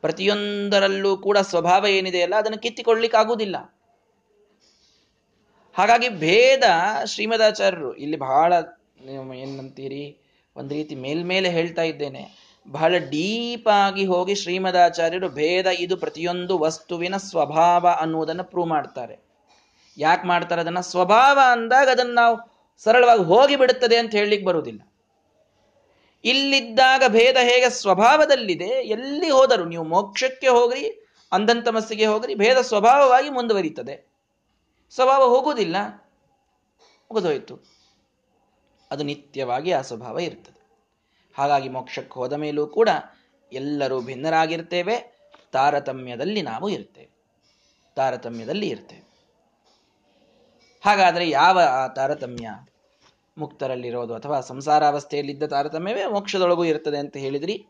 ಪ್ರತಿಯೊಂದರಲ್ಲೂ 0.04 1.12
ಕೂಡ 1.26 1.38
ಸ್ವಭಾವ 1.52 1.86
ಏನಿದೆಯಲ್ಲ 1.98 2.34
ಅದನ್ನು 2.42 2.58
ಕಿತ್ತಿಕೊಳ್ಳಲಿಕ್ಕಾಗೋದಿಲ್ಲ 2.64 3.56
ಹಾಗಾಗಿ 5.76 6.08
ಭೇದ 6.24 6.64
ಶ್ರೀಮದಾಚಾರ್ಯರು, 7.12 7.90
ಇಲ್ಲಿ 8.04 8.18
ಬಹಳ 8.26 8.52
ಏನಂತೀರಿ, 9.42 10.04
ಒಂದು 10.56 10.72
ರೀತಿ 10.78 10.94
ಮೇಲ್ಮೇಲೆ 11.04 11.48
ಹೇಳ್ತಾ 11.56 11.84
ಇದ್ದೇನೆ, 11.92 12.22
ಬಹಳ 12.66 12.92
ಡೀಪ್ 13.14 13.68
ಆಗಿ 13.82 14.04
ಹೋಗಿ 14.12 14.34
ಶ್ರೀಮದಾಚಾರ್ಯರು 14.42 15.28
ಭೇದ 15.40 15.66
ಇದು 15.84 15.96
ಪ್ರತಿಯೊಂದು 15.96 16.54
ವಸ್ತುವಿನ 16.66 17.16
ಸ್ವಭಾವ 17.30 17.86
ಅನ್ನುವುದನ್ನು 18.02 18.46
ಪ್ರೂವ್ 18.52 18.70
ಮಾಡ್ತಾರೆ. 18.76 19.16
ಯಾಕೆ 19.98 20.26
ಮಾಡ್ತಾರೆ 20.26 20.60
ಅದನ್ನ? 20.60 20.80
ಸ್ವಭಾವ 20.80 21.38
ಅಂದಾಗ 21.52 21.88
ಅದನ್ನ 21.88 22.14
ನಾವು 22.14 22.50
ಸರಳವಾಗಿ 22.78 23.22
ಹೋಗಿ 23.22 23.56
ಬಿಡುತ್ತದೆ 23.56 23.96
ಅಂತ 23.96 24.10
ಹೇಳಲಿಕ್ಕೆ 24.10 24.46
ಬರುವುದಿಲ್ಲ. 24.46 24.80
ಇಲ್ಲಿದ್ದಾಗ 26.24 27.02
ಭೇದ 27.08 27.36
ಹೇಗೆ 27.36 27.70
ಸ್ವಭಾವದಲ್ಲಿದೆ? 27.70 28.64
ಎಲ್ಲಿ 28.64 29.30
ಹೋದರೂ 29.30 29.64
ನೀವು 29.64 29.84
ಮೋಕ್ಷಕ್ಕೆ 29.84 30.48
ಹೋಗ್ರಿ 30.48 31.06
ಅಂಧಂತಮಸ್ಸಿಗೆ 31.32 32.06
ಹೋಗ್ರಿ, 32.06 32.34
ಭೇದ 32.34 32.60
ಸ್ವಭಾವವಾಗಿ 32.60 33.30
ಮುಂದುವರಿತದೆ 33.30 34.10
ಸ್ವಭಾವ 34.90 35.24
ಹೋಗುವುದಿಲ್ಲ, 35.24 35.76
ಮುಗಿದೋಯ್ತು. 37.10 37.60
ಅದು 38.90 39.04
ನಿತ್ಯವಾಗಿ 39.04 39.72
ಆ 39.72 39.80
ಸ್ವಭಾವ 39.80 40.18
ಇರ್ತದೆ. 40.18 40.60
ಹಾಗಾಗಿ 41.38 41.68
ಮೋಕ್ಷಕ್ಕೆ 41.68 42.14
ಹೋದ 42.14 42.32
ಮೇಲೂ 42.32 42.66
ಕೂಡ 42.66 42.88
ಎಲ್ಲರೂ 43.52 44.00
ಭಿನ್ನರಾಗಿರ್ತೇವೆ, 44.00 45.20
ತಾರತಮ್ಯದಲ್ಲಿ 45.52 46.42
ನಾವು 46.42 46.68
ಇರ್ತೇವೆ. 46.68 47.10
ತಾರತಮ್ಯದಲ್ಲಿ 47.96 48.68
ಇರ್ತೇವೆ. 48.68 49.09
ಹಾಗಾದರೆ 50.84 51.30
ಯಾವ 51.30 51.60
ಆ 51.60 51.86
ತಾರತಮ್ಯ 51.86 52.48
ಮುಕ್ತರಲ್ಲಿರೋದು 53.38 54.14
ಅಥವಾ 54.14 54.40
ಸಂಸಾರಾವಸ್ಥೆಯಲ್ಲಿದ್ದ 54.40 55.42
ತಾರತಮ್ಯವೇ 55.42 56.06
ಮೋಕ್ಷದೊಳಗೂ 56.06 56.64
ಇರ್ತದೆ 56.64 56.98
ಅಂತ 56.98 57.16
ಹೇಳಿದ್ರಿ. 57.16 57.66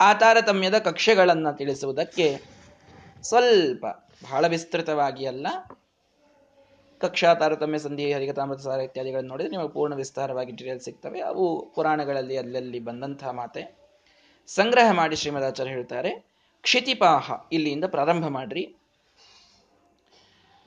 ಆ 0.00 0.12
ತಾರತಮ್ಯದ 0.12 0.78
ಕಕ್ಷೆಗಳನ್ನು 0.78 1.56
ತಿಳಿಸುವುದಕ್ಕೆ 1.56 2.44
ಸ್ವಲ್ಪ 3.22 3.86
ಬಹಳ 4.22 4.46
ವಿಸ್ತೃತವಾಗಿ 4.46 5.26
ಅಲ್ಲ, 5.26 5.46
ಕಕ್ಷಾ 7.00 7.34
ತಾರತಮ್ಯ, 7.34 7.78
ಸಂಧಿ 7.78 8.12
ಹರಿಕತಾಮೃತ 8.12 8.60
ಸಾರ 8.60 8.80
ಇತ್ಯಾದಿಗಳನ್ನು 8.80 9.28
ನೋಡಿದರೆ 9.28 9.50
ನಿಮಗೆ 9.50 9.68
ಪೂರ್ಣ 9.68 9.94
ವಿಸ್ತಾರವಾಗಿ 9.94 10.52
ಡೀಟೇಲ್ಸ್ 10.52 10.84
ಸಿಗ್ತವೆ. 10.84 11.20
ಅವು 11.20 11.72
ಪುರಾಣಗಳಲ್ಲಿ 11.74 12.36
ಅಲ್ಲಲ್ಲಿ 12.36 12.80
ಬಂದಂತಹ 12.80 13.30
ಮಾತೆ. 13.30 13.78
ಸಂಗ್ರಹ 14.46 14.92
ಮಾಡಿ 14.92 15.16
ಶ್ರೀಮದಾಚಾರ್ಯ 15.16 15.70
ಹೇಳ್ತಾರೆ, 15.70 16.10
ಕ್ಷಿತಿಪಾಹ 16.62 17.30
ಇಲ್ಲಿಯಿಂದ 17.52 17.84
ಪ್ರಾರಂಭ 17.84 18.26
ಮಾಡ್ರಿ. 18.26 18.77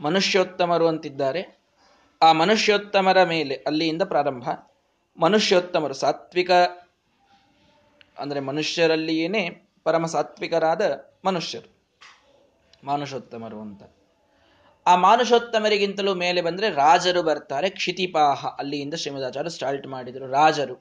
ಮನುಷ್ಯೋತ್ತಮರು 0.01 0.87
ಅಂತಿದ್ದಾರೆ. 0.87 1.41
ಆ 2.21 2.31
ಮನುಷ್ಯೋತ್ತಮರ 2.31 3.23
ಮೇಲೆ 3.23 3.55
ಅಲ್ಲಿಯಿಂದ 3.67 4.01
ಪ್ರಾರಂಭ. 4.01 4.49
ಮನುಷ್ಯೋತ್ತಮರು 5.17 5.93
ಸಾತ್ವಿಕ, 5.93 6.51
ಅಂದರೆ 8.19 8.39
ಮನುಷ್ಯರಲ್ಲಿಯೇನೆ 8.39 9.41
ಪರಮ 9.83 10.05
ಸಾತ್ವಿಕರಾದ 10.05 10.81
ಮನುಷ್ಯರು. 11.25 11.69
ಮಾನುಷೋತ್ತಮರು 12.83 13.59
ಅಂತ. 13.59 13.83
ಆ 14.87 14.95
ಮಾನುಷೋತ್ತಮರಿಗಿಂತಲೂ 14.95 16.13
ಮೇಲೆ 16.15 16.41
ಬಂದರೆ 16.41 16.69
ರಾಜರು 16.69 17.23
ಬರ್ತಾರೆ. 17.23 17.69
ಕ್ಷಿತಿಪಾಹ 17.69 18.47
ಅಲ್ಲಿಯಿಂದ 18.47 18.93
ಶ್ರೀಮದಾಚಾರ್ಯ 18.93 19.49
ಸ್ಟಾರ್ಟ್ 19.49 19.87
ಮಾಡಿದರು. 19.87 20.27
ರಾಜರು. 20.27 20.75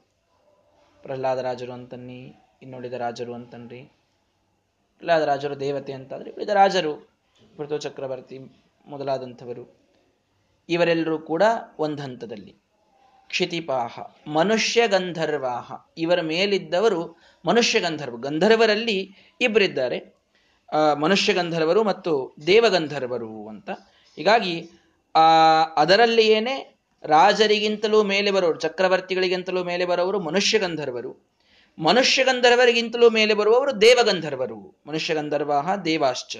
ಪ್ರಹ್ಲಾದ 1.03 1.37
ರಾಜರು 1.37 1.73
ಅಂತನ್ನಿ, 1.73 2.35
ಇನ್ನುಳಿದ 2.61 2.93
ರಾಜರು 2.93 3.33
ಅಂತನ್ರಿ. 3.33 3.81
ಪ್ರಹ್ಲಾದ 4.97 5.21
ರಾಜರು 5.21 5.59
ದೇವತೆ 5.59 5.93
ಅಂತಾದ್ರೆ 5.93 6.31
ಉಳಿದ 6.31 6.49
ರಾಜರು. 6.49 6.93
ಪೃಥು 7.57 7.77
ಚಕ್ರವರ್ತಿ 7.77 8.39
ಮೊದಲಾದಂಥವರು. 8.85 9.81
ಇವರೆಲ್ಲರೂ 10.69 11.19
ಕೂಡ 11.19 11.43
ಒಂದು 11.79 12.03
ಹಂತದಲ್ಲಿ. 12.03 12.55
ಕ್ಷಿತಿಪಾಹ, 13.27 13.99
ಮನುಷ್ಯ 14.27 14.87
ಗಂಧರ್ವಾಹ, 14.87 15.71
ಇವರ 15.97 16.21
ಮೇಲಿದ್ದವರು 16.21 17.17
ಮನುಷ್ಯ 17.45 17.79
ಗಂಧರ್ವ. 17.79 18.17
ಗಂಧರ್ವರಲ್ಲಿ 18.17 19.15
ಇಬ್ಬರಿದ್ದಾರೆ. 19.41 20.15
ಮನುಷ್ಯ 20.99 21.33
ಗಂಧರ್ವರು 21.33 21.83
ಮತ್ತು 21.83 22.35
ದೇವಗಂಧರ್ವರು 22.47 23.47
ಅಂತ. 23.47 23.69
ಹೀಗಾಗಿ, 24.15 24.69
ಆ 25.15 25.29
ಅದರಲ್ಲಿಯೇನೆ 25.63 26.75
ರಾಜರಿಗಿಂತಲೂ 27.03 28.03
ಮೇಲೆ 28.03 28.31
ಬರೋರು, 28.31 28.59
ಚಕ್ರವರ್ತಿಗಳಿಗಿಂತಲೂ 28.59 29.63
ಮೇಲೆ 29.63 29.85
ಬರೋರು 29.85 30.19
ಮನುಷ್ಯ 30.19 30.59
ಗಂಧರ್ವರು. 30.59 31.31
ಮನುಷ್ಯ 31.79 32.23
ಗಂಧರ್ವರಿಗಿಂತಲೂ 32.23 33.09
ಮೇಲೆ 33.09 33.33
ಬರುವವರು 33.33 33.81
ದೇವಗಂಧರ್ವರು 33.81 34.81
ಮನುಷ್ಯ 34.87 35.15
ಗಂಧರ್ವಾಹ 35.15 35.75
ದೇವಾಶ್ಚ 35.75 36.37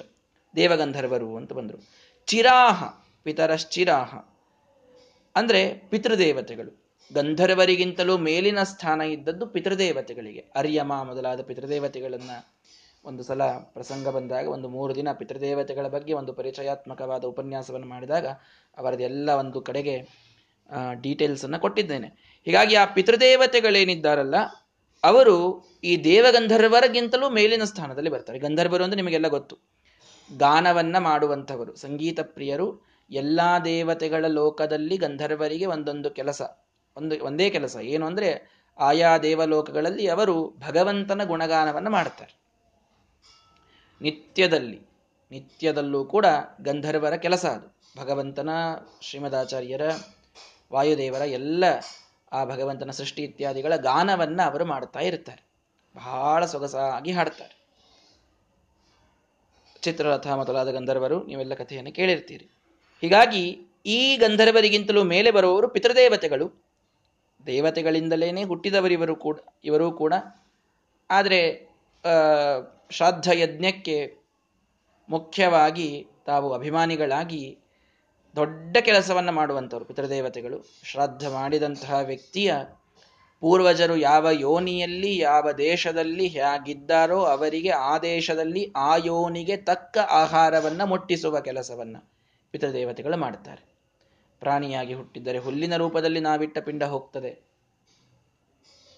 ದೇವಗಂಧರ್ವರು 0.56 1.38
ಅಂತ 1.38 1.54
ಬಂದರು. 1.54 2.01
ಚಿರಾಹ, 2.32 2.84
ಪಿತರಶ್ಚಿರಾಹ. 3.24 4.12
ಅಂದರೆ 5.36 5.62
ಪಿತೃದೇವತೆಗಳು. 5.90 6.72
ಗಂಧರ್ವರಿಗಿಂತಲೂ 7.12 8.18
ಮೇಲಿನ 8.18 8.64
ಸ್ಥಾನ 8.64 9.02
ಇದ್ದದ್ದು 9.02 9.48
ಪಿತೃದೇವತೆಗಳಿಗೆ. 9.48 10.52
ಅರ್ಯಮ 10.56 10.92
ಮೊದಲಾದ 11.04 11.42
ಪಿತೃದೇವತೆಗಳನ್ನು 11.42 12.38
ಒಂದು 13.06 13.24
ಸಲ 13.24 13.44
ಪ್ರಸಂಗ 13.74 14.08
ಬಂದಾಗ, 14.08 14.48
ಒಂದು 14.48 14.70
ಮೂರು 14.70 14.96
ದಿನ 14.96 15.12
ಪಿತೃದೇವತೆಗಳ 15.12 15.88
ಬಗ್ಗೆ 15.88 16.14
ಒಂದು 16.14 16.34
ಪರಿಚಯಾತ್ಮಕವಾದ 16.34 17.24
ಉಪನ್ಯಾಸವನ್ನು 17.24 17.88
ಮಾಡಿದಾಗ 17.88 18.28
ಅವರದೆಲ್ಲ 18.78 19.30
ಒಂದು 19.30 19.62
ಕಡೆಗೆ 19.62 19.96
ಡೀಟೇಲ್ಸನ್ನು 21.02 21.60
ಕೊಟ್ಟಿದ್ದೇನೆ. 21.60 22.10
ಹೀಗಾಗಿ 22.46 22.76
ಆ 22.76 22.86
ಪಿತೃದೇವತೆಗಳೇನಿದ್ದಾರಲ್ಲ, 22.86 24.36
ಅವರು 25.04 25.36
ಈ 25.84 26.04
ದೇವಗಂಧರ್ವರಿಗಿಂತಲೂ 26.04 27.30
ಮೇಲಿನ 27.30 27.64
ಸ್ಥಾನದಲ್ಲಿ 27.64 28.10
ಬರ್ತಾರೆ. 28.10 28.40
ಗಂಧರ್ವರು 28.40 28.84
ಅಂದರೆ 28.84 29.02
ನಿಮಗೆಲ್ಲ 29.02 29.28
ಗೊತ್ತು. 29.28 29.58
ಗಾನವನ್ನ 30.38 30.98
ಮಾಡುವಂಥವರು. 30.98 31.76
ಸಂಗೀತ 31.76 32.20
ಪ್ರಿಯರು 32.22 32.82
ಎಲ್ಲಾ 33.12 33.60
ದೇವತೆಗಳ 33.60 34.26
ಲೋಕದಲ್ಲಿ 34.28 34.98
ಗಂಧರ್ವರಿಗೆ 34.98 35.66
ಒಂದೊಂದು 35.66 36.10
ಕೆಲಸ, 36.10 36.42
ಒಂದು, 36.98 37.26
ಒಂದೇ 37.26 37.50
ಕೆಲಸ. 37.50 37.78
ಏನು 37.82 38.06
ಅಂದ್ರೆ 38.06 38.62
ಆಯಾ 38.80 39.18
ದೇವಲೋಕಗಳಲ್ಲಿ 39.18 40.08
ಅವರು 40.08 40.50
ಭಗವಂತನ 40.50 41.24
ಗುಣಗಾನವನ್ನು 41.24 41.90
ಮಾಡ್ತಾರೆ. 41.90 42.42
ನಿತ್ಯದಲ್ಲಿ, 44.02 44.82
ನಿತ್ಯದಲ್ಲೂ 45.32 46.06
ಕೂಡ 46.06 46.26
ಗಂಧರ್ವರ 46.62 47.16
ಕೆಲಸ 47.16 47.46
ಅದು. 47.46 47.76
ಭಗವಂತನ, 48.02 48.50
ಶ್ರೀಮದಾಚಾರ್ಯರ, 49.02 49.82
ವಾಯುದೇವರ 50.74 51.22
ಎಲ್ಲ 51.22 51.64
ಆ 52.32 52.46
ಭಗವಂತನ 52.46 52.92
ಸೃಷ್ಟಿ 52.92 53.24
ಇತ್ಯಾದಿಗಳ 53.24 53.76
ಗಾನವನ್ನ 53.76 54.42
ಅವರು 54.46 54.66
ಮಾಡ್ತಾ 54.66 55.00
ಇರ್ತಾರೆ. 55.00 55.52
ಬಹಳ 55.96 56.46
ಸೊಗಸಾಗಿ 56.46 57.12
ಹಾಡ್ತಾರೆ. 57.12 57.61
ಚಿತ್ರರಥ 59.82 60.28
ಮೊದಲಾದ 60.28 60.70
ಗಂಧರ್ವರು 60.72 61.18
ನೀವೆಲ್ಲ 61.24 61.54
ಕಥೆಯನ್ನು 61.54 61.92
ಕೇಳಿರ್ತೀರಿ. 61.92 62.46
ಹೀಗಾಗಿ 63.02 63.44
ಈ 63.86 64.18
ಗಂಧರ್ವರಿಗಿಂತಲೂ 64.18 65.04
ಮೇಲೆ 65.04 65.32
ಬರುವವರು 65.32 65.68
ಪಿತೃದೇವತೆಗಳು. 65.70 66.48
ದೇವತೆಗಳಿಂದಲೇ 67.46 68.44
ಹುಟ್ಟಿದವರಿವರು 68.44 69.16
ಕೂಡ, 69.16 69.38
ಇವರೂ 69.64 69.92
ಕೂಡ. 69.92 70.14
ಆದರೆ 71.10 71.40
ಶ್ರಾದ್ದ 72.90 73.28
ಯಜ್ಞಕ್ಕೆ 73.34 73.98
ಮುಖ್ಯವಾಗಿ 75.10 75.90
ತಾವು 76.26 76.54
ಅಭಿಮಾನಿಗಳಾಗಿ 76.54 77.44
ದೊಡ್ಡ 78.36 78.78
ಕೆಲಸವನ್ನು 78.82 79.32
ಮಾಡುವಂಥವ್ರು 79.32 79.86
ಪಿತೃದೇವತೆಗಳು. 79.86 80.58
ಶ್ರಾದ್ದ 80.84 81.24
ಮಾಡಿದಂತಹ 81.34 81.94
ವ್ಯಕ್ತಿಯ 81.94 82.52
ಪೂರ್ವಜರು 83.42 83.96
ಯಾವ 83.96 84.30
ಯೋನಿಯಲ್ಲಿ, 84.32 85.18
ಯಾವ 85.18 85.52
ದೇಶದಲ್ಲಿ 85.52 86.28
ಹೇಗಿದ್ದಾರೋ 86.28 87.24
ಅವರಿಗೆ 87.24 87.70
ಆ 87.70 87.98
ದೇಶದಲ್ಲಿ 87.98 88.72
ಆ 88.76 88.96
ಯೋನಿಗೆ 88.96 89.58
ತಕ್ಕ 89.58 89.98
ಆಹಾರವನ್ನು 89.98 90.86
ಮುಟ್ಟಿಸುವ 90.86 91.40
ಕೆಲಸವನ್ನು 91.40 92.12
ಪಿತೃದೇವತೆಗಳು 92.52 93.18
ಮಾಡ್ತಾರೆ. 93.18 93.72
ಪ್ರಾಣಿಯಾಗಿ 94.40 94.94
ಹುಟ್ಟಿದ್ದರೆ 94.94 95.38
ಹುಲ್ಲಿನ 95.38 95.76
ರೂಪದಲ್ಲಿ 95.76 96.20
ನಾವಿಟ್ಟ 96.20 96.60
ಪಿಂಡ 96.60 96.84
ಹೋಗ್ತದೆ. 96.84 97.42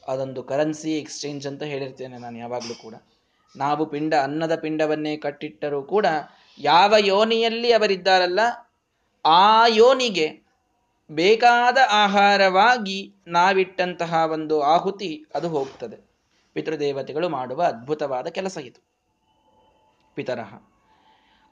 ಅದೊಂದು 0.07 0.43
ಕರೆನ್ಸಿ 0.43 0.99
ಎಕ್ಸ್ಚೇಂಜ್ 0.99 1.47
ಅಂತ 1.47 1.63
ಹೇಳಿರ್ತೇನೆ 1.63 2.17
ನಾನು 2.17 2.37
ಯಾವಾಗಲೂ 2.37 2.75
ಕೂಡ. 2.81 2.95
ನಾವು 3.57 3.85
ಪಿಂಡ, 3.85 4.13
ಅನ್ನದ 4.13 4.55
ಪಿಂಡವನ್ನೇ 4.55 5.17
ಕಟ್ಟಿಟ್ಟರೂ 5.17 5.83
ಕೂಡ 5.83 6.05
ಯಾವ 6.59 6.93
ಯೋನಿಯಲ್ಲಿ 6.99 7.71
ಅವರಿದ್ದಾರಲ್ಲ, 7.71 8.39
ಆ 9.25 9.67
ಯೋನಿಗೆ 9.67 10.42
ಬೇಕಾದ 11.15 11.77
ಆಹಾರವಾಗಿ 11.91 13.15
ನಾವಿಟ್ಟಂತಹ 13.27 14.13
ಒಂದು 14.31 14.61
ಆಹುತಿ 14.61 15.25
ಅದು 15.35 15.49
ಹೋಗ್ತದೆ. 15.49 16.13
ಪಿತೃದೇವತೆಗಳು 16.53 17.29
ಮಾಡುವ 17.29 17.63
ಅದ್ಭುತವಾದ 17.63 18.27
ಕೆಲಸ 18.27 18.57
ಇದು. 18.57 18.83
ಪಿತರಹ 20.15 20.53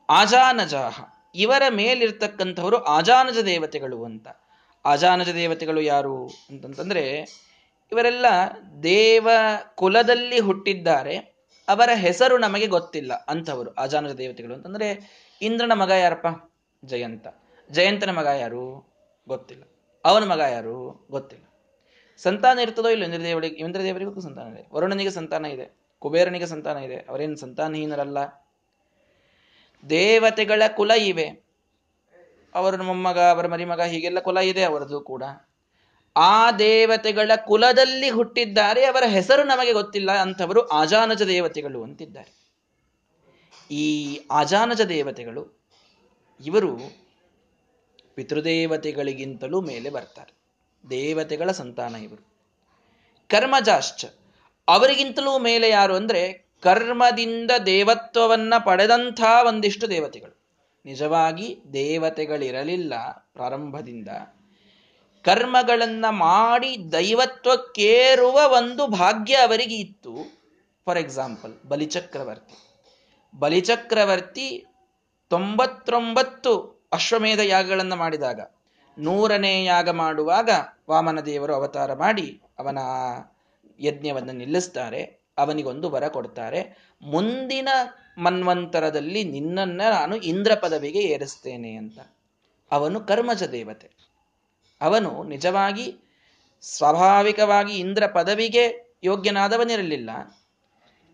ಆಜಾನಜಾಹ, 0.10 1.03
ಇವರ 1.36 1.63
ಮೇಲಿರ್ತಕ್ಕಂಥವರು 1.70 2.84
ಆಜಾನಜ 2.84 3.38
ದೇವತೆಗಳು 3.38 4.06
ಅಂತ. 4.06 4.27
ಆಜಾನಜ 4.86 5.30
ದೇವತೆಗಳು 5.30 5.82
ಯಾರು 5.82 6.25
ಅಂತಂತಂದ್ರೆ, 6.25 7.20
ಇವರೆಲ್ಲ 7.91 8.25
ದೇವ 8.84 9.30
ಕುಲದಲ್ಲಿ 9.75 10.39
ಹುಟ್ಟಿದ್ದಾರೆ, 10.39 11.18
ಅವರ 11.68 11.89
ಹೆಸರು 11.94 12.38
ನಮಗೆ 12.38 12.68
ಗೊತ್ತಿಲ್ಲ 12.68 13.13
ಅಂಥವರು, 13.27 13.74
ಆಜಾನಜ 13.74 14.12
ದೇವತೆಗಳು 14.12 14.53
ಅಂತಂದ್ರೆ 14.53 14.89
ಇಂದ್ರನ 15.41 15.72
ಮಗ 15.74 15.89
ಯಾರಪ್ಪ? 15.89 16.53
ಜಯಂತ. 16.86 17.27
ಜಯಂತನ 17.72 18.10
ಮಗ 18.10 18.25
ಯಾರು? 18.25 18.90
ಗೊತ್ತಿಲ್ಲ. 19.31 19.63
ಅವನ 20.05 20.23
ಮಗ 20.23 20.39
ಯಾರು? 20.39 21.07
ಗೊತ್ತಿಲ್ಲ. 21.11 21.45
ಸಂತಾನ 22.17 22.59
ಇರ್ತದೋ 22.59 22.89
ಇಲ್ಲ 22.89 23.03
ಇಂದ್ರದೇವರಿಗೆ 23.03 23.55
ಇಂದ್ರದೇವರಿಗೂ 23.55 24.21
ಸಂತಾನ 24.21 24.47
ಇದೆ. 24.53 24.67
ವರುಣನಿಗೆ 24.73 25.11
ಸಂತಾನ 25.11 25.45
ಇದೆ. 25.45 25.65
ಕುಬೇರನಿಗೆ 26.00 26.47
ಸಂತಾನ 26.47 26.77
ಇದೆ. 26.77 26.95
ಅವರೇನು 26.95 27.35
ಸಂತಾನಹೀನರಲ್ಲ? 27.35 28.17
ದೇವತೆಗಳ 29.89 30.63
ಕುಲ 30.75 30.91
ಇವೆ. 30.91 31.27
ಅವರ 32.55 32.81
ಮೊಮ್ಮಗ 32.81 33.19
ಅವರ 33.19 33.47
ಮರಿಮಗ, 33.47 33.81
ಹೀಗೆಲ್ಲ 33.81 34.19
ಕುಲ 34.19 34.38
ಇದೆ 34.38 34.63
ಅವರದು 34.63 35.01
ಕೂಡ. 35.01 35.23
ಆ 36.17 36.51
ದೇವತೆಗಳ 36.51 37.31
ಕುಲದಲ್ಲಿ 37.47 38.09
ಹುಟ್ಟಿದ್ದಾರೆ. 38.09 38.85
ಅವರ 38.85 39.03
ಹೆಸರು 39.07 39.43
ನಮಗೆ 39.43 39.73
ಗೊತ್ತಿಲ್ಲ. 39.73 40.11
ಅಂಥವರು 40.11 40.67
ಆಜಾನಜ 40.67 41.23
ದೇವತೆಗಳು 41.23 41.83
ಅಂತಿದ್ದಾರೆ. 41.83 42.31
ಈ 43.71 44.19
ಆಜಾನಜ 44.31 44.81
ದೇವತೆಗಳು, 44.81 45.43
ಇವರು 46.45 46.77
ಪಿತೃದೇವತೆಗಳಿಗಿಂತಲೂ 48.15 49.62
ಮೇಲೆ 49.62 49.89
ಬರ್ತಾರೆ. 49.89 50.41
ದೇವತೆಗಳ 50.89 51.51
ಸಂತಾನ 51.51 51.96
ಇವರು. 51.96 52.32
ಕರ್ಮಜಾಶ್ಚ. 53.27 54.06
ಅವರಿಗಿಂತಲೂ 54.68 55.39
ಮೇಲೆ 55.39 55.70
ಯಾರು 55.70 55.96
ಅಂದ್ರೆ 55.96 56.46
ಕರ್ಮದಿಂದ 56.62 57.51
ದೇವತ್ವವನ್ನ 57.65 58.53
ಪಡೆದಂಥ 58.65 59.22
ಒಂದಿಷ್ಟು 59.48 59.89
ದೇವತೆಗಳು. 59.89 60.41
ನಿಜವಾಗಿ 60.86 61.60
ದೇವತೆಗಳಿರಲಿಲ್ಲ 61.74 62.94
ಪ್ರಾರಂಭದಿಂದ. 63.34 64.10
ಕರ್ಮಗಳನ್ನ 65.24 66.06
ಮಾಡಿ 66.10 66.91
ದೈವತ್ವಕ್ಕೇರುವ 66.91 68.39
ಒಂದು 68.58 68.88
ಭಾಗ್ಯ 68.88 69.36
ಅವರಿಗೆ 69.36 69.75
ಇತ್ತು. 69.75 70.41
ಫಾರ್ 70.86 70.98
ಎಕ್ಸಾಂಪಲ್, 70.98 71.68
ಬಲಿಚಕ್ರವರ್ತಿ. 71.68 72.58
ಬಲಿಚಕ್ರವರ್ತಿ 73.39 74.65
ತೊಂಬತ್ತೊಂಬತ್ತು 75.30 76.80
ಅಶ್ವಮೇಧ 76.91 77.39
ಯಾಗಗಳನ್ನು 77.39 77.95
ಮಾಡಿದಾಗ 77.95 78.39
ನೂರನೇ 79.00 79.65
ಯಾಗ 79.65 79.89
ಮಾಡುವಾಗ 79.89 80.50
ವಾಮನ 80.89 81.19
ದೇವರು 81.19 81.55
ಅವತಾರ 81.55 81.93
ಮಾಡಿ 81.93 82.41
ಅವನ 82.60 82.77
ಯಜ್ಞವನ್ನು 83.79 84.31
ನಿಲ್ಲಿಸ್ತಾರೆ, 84.31 85.19
ಅವನಿಗೊಂದು 85.38 85.89
ವರ 85.89 86.07
ಕೊಡ್ತಾರೆ. 86.07 86.91
ಮುಂದಿನ 87.01 87.69
ಮನ್ವಂತರದಲ್ಲಿ 88.17 89.24
ನಿನ್ನನ್ನ 89.24 89.81
ನಾನು 89.89 90.15
ಇಂದ್ರ 90.15 90.51
ಪದವಿಗೆ 90.55 91.00
ಏರಿಸ್ತೇನೆ 91.00 91.74
ಅಂತ. 91.74 92.00
ಅವನು 92.71 93.00
ಕರ್ಮಜ 93.00 93.43
ದೇವತೆ. 93.43 93.91
ಅವನು 94.81 95.24
ನಿಜವಾಗಿ 95.24 96.00
ಸ್ವಾಭಾವಿಕವಾಗಿ 96.62 97.74
ಇಂದ್ರ 97.74 98.07
ಪದವಿಗೆ 98.07 98.95
ಯೋಗ್ಯನಾದವನಿರಲಿಲ್ಲ. 99.03 100.10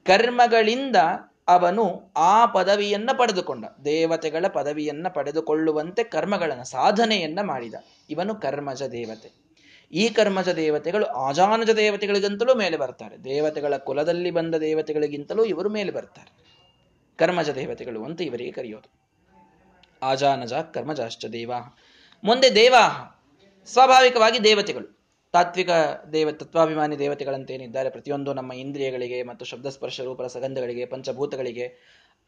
ಕರ್ಮಗಳಿಂದ 0.06 0.96
ಅವನು 1.48 2.14
ಆ 2.18 2.46
ಪದವಿಯನ್ನ 2.46 3.10
ಪಡೆದುಕೊಂಡ. 3.18 3.66
ದೇವತೆಗಳ 3.86 4.48
ಪದವಿಯನ್ನ 4.48 5.08
ಪಡೆದುಕೊಳ್ಳುವಂತೆ 5.08 6.04
ಕರ್ಮಗಳನ್ನು, 6.04 6.64
ಸಾಧನೆಯನ್ನ 6.64 7.42
ಮಾಡಿದ. 7.42 7.74
ಇವನು 8.10 8.36
ಕರ್ಮಜ 8.36 8.84
ದೇವತೆ. 8.84 9.48
ಈ 9.92 10.10
ಕರ್ಮಜ 10.10 10.50
ದೇವತೆಗಳು 10.50 11.06
ಆಜಾನಜ 11.06 11.70
ದೇವತೆಗಳಿಗಿಂತಲೂ 11.70 12.56
ಮೇಲೆ 12.56 12.78
ಬರ್ತಾರೆ. 12.78 13.24
ದೇವತೆಗಳ 13.24 13.78
ಕುಲದಲ್ಲಿ 13.78 14.32
ಬಂದ 14.32 14.56
ದೇವತೆಗಳಿಗಿಂತಲೂ 14.56 15.44
ಇವರು 15.44 15.70
ಮೇಲೆ 15.70 15.92
ಬರ್ತಾರೆ. 15.92 16.48
ಕರ್ಮಜ 17.18 17.50
ದೇವತೆಗಳು 17.50 18.06
ಅಂತ 18.06 18.22
ಇವರಿಗೆ 18.22 18.52
ಕರೆಯೋದು. 18.52 18.92
ಆಜಾನಜ 20.04 20.54
ಕರ್ಮಜಾಶ್ಚ 20.54 21.26
ದೇವಾ. 21.26 21.78
ಮುಂದೆ 22.24 22.56
ದೇವಾ. 22.56 23.14
ಸ್ವಾಭಾವಿಕವಾಗಿ 23.68 24.40
ದೇವತೆಗಳು. 24.40 24.97
ತಾತ್ವಿಕ 25.38 25.70
ದೇವ, 26.14 26.32
ತತ್ವಾಭಿಮಾನಿ 26.32 27.00
ದೇವತೆಗಳಂತೇನಿದ್ದಾರೆ, 27.00 27.90
ಪ್ರತಿಯೊಂದು 27.90 28.34
ನಮ್ಮ 28.34 28.54
ಇಂದ್ರಿಯಗಳಿಗೆ 28.54 29.24
ಮತ್ತು 29.24 29.46
ಶಬ್ದಸ್ಪರ್ಶ 29.46 30.02
ರೂಪರ 30.02 30.28
ಸಗಂಧಗಳಿಗೆ, 30.28 30.86
ಪಂಚಭೂತಗಳಿಗೆ 30.86 31.76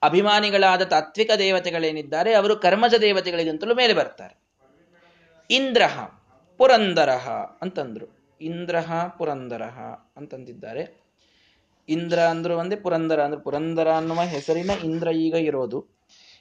ಅಭಿಮಾನಿಗಳಾದ 0.01 0.82
ತಾತ್ವಿಕ 0.82 1.32
ದೇವತೆಗಳೇನಿದ್ದಾರೆ, 1.39 2.34
ಅವರು 2.34 2.56
ಕರ್ಮಜ 2.58 2.96
ದೇವತೆಗಳಿಗಿಂತಲೂ 3.01 3.75
ಮೇಲೆ 3.75 3.94
ಬರ್ತಾರೆ. 3.94 4.39
ಇಂದ್ರಹ, 5.51 6.00
ಪುರಂದರಹ 6.58 7.30
ಅಂತಂದ್ರು. 7.62 8.06
ಇಂದ್ರಹ, 8.42 9.08
ಪುರಂದರಹ 9.08 9.80
ಅಂತಂದಿದ್ದಾರೆ. 10.18 11.04
ಇಂದ್ರ 11.89 12.20
ಅಂದ್ರು 12.20 12.58
ಒಂದೇ, 12.58 12.75
ಪುರಂದರ 12.75 13.24
ಅಂದ್ರೆ. 13.24 13.42
ಪುರಂದರ 13.42 13.92
ಅನ್ನುವ 13.92 14.22
ಹೆಸರಿನ 14.22 14.72
ಇಂದ್ರ 14.84 15.08
ಈಗ 15.08 15.34
ಇರೋದು. 15.34 15.80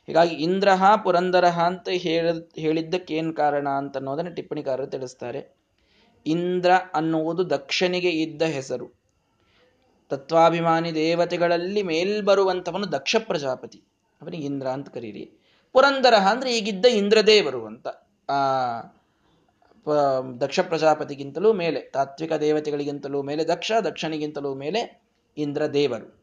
ಹೀಗಾಗಿ 0.07 0.35
ಇಂದ್ರಹ, 0.35 0.97
ಪುರಂದರಹ 0.97 1.61
ಅಂತ 1.61 1.89
ಹೇಳ, 1.89 2.31
ಹೇಳಿದ್ದಕ್ಕೇನು 2.59 3.33
ಕಾರಣ 3.33 3.69
ಅಂತ 3.69 3.97
ಅನ್ನೋದನ್ನ 3.97 4.29
ಟಿಪ್ಪಣಿಕಾರರು 4.29 4.87
ತಿಳಿಸ್ತಾರೆ. 4.87 5.58
ಇಂದ್ರ 6.29 6.71
ಅನ್ನುವುದು 6.95 7.51
ದಕ್ಷನಿಗೆ 7.51 8.11
ಇದ್ದ 8.11 8.43
ಹೆಸರು. 8.43 8.87
ತತ್ವಾಭಿಮಾನಿ 10.09 10.95
ದೇವತೆಗಳಲ್ಲಿ 10.95 11.83
ಮೇಲ್ಬರುವಂಥವನು 11.83 12.93
ದಕ್ಷ 12.93 13.17
ಪ್ರಜಾಪತಿ. 13.19 13.83
ಅವನಿಗೆ 14.23 14.45
ಇಂದ್ರ 14.45 14.67
ಅಂತ 14.67 14.89
ಕರೀರಿ. 14.89 15.31
ಪುರಂದರ 15.73 16.15
ಅಂದ್ರೆ 16.15 16.59
ಈಗಿದ್ದ 16.59 16.87
ಇಂದ್ರದೇವರು 16.87 17.67
ಅಂತ. 17.67 17.89
ಆ 18.29 18.81
ದಕ್ಷ 20.41 20.61
ಪ್ರಜಾಪತಿಗಿಂತಲೂ 20.61 21.53
ಮೇಲೆ, 21.53 21.81
ತಾತ್ವಿಕ 21.81 22.33
ದೇವತೆಗಳಿಗಿಂತಲೂ 22.33 23.23
ಮೇಲೆ, 23.23 23.49
ದಕ್ಷ 23.49 23.73
ದಕ್ಷನಿಗಿಂತಲೂ 23.85 24.55
ಮೇಲೆ 24.55 25.03
ಇಂದ್ರ 25.39 25.67
ದೇವರು 25.67 26.19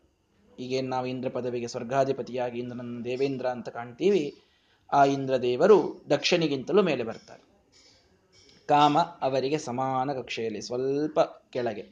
ಈಗೇನು 0.59 0.89
ನಾವು 0.89 1.05
ಇಂದ್ರ 1.05 1.29
ಪದವಿಗೆ 1.29 1.67
ಸ್ವರ್ಗಾಧಿಪತಿಯಾಗಿ 1.67 2.59
ಇಂದ್ರನನ್ನು 2.59 3.03
ದೇವೇಂದ್ರ 3.05 3.45
ಅಂತ 3.45 3.69
ಕಾಣ್ತೀವಿ, 3.69 4.37
ಆ 4.93 5.05
ಇಂದ್ರ 5.05 5.37
ದೇವರು 5.37 6.05
ದಕ್ಷನಿಗಿಂತಲೂ 6.09 6.81
ಮೇಲೆ 6.81 7.03
ಬರ್ತಾರೆ. 7.03 7.54
ಕಾಮ 8.67 8.99
ಅವರಿಗೆ 8.99 9.57
ಸಮಾನ 9.57 10.13
ಕಕ್ಷೆಯಲ್ಲಿ, 10.13 10.61
ಸ್ವಲ್ಪ 10.61 11.19
ಕೆಳಗೆ. 11.49 11.85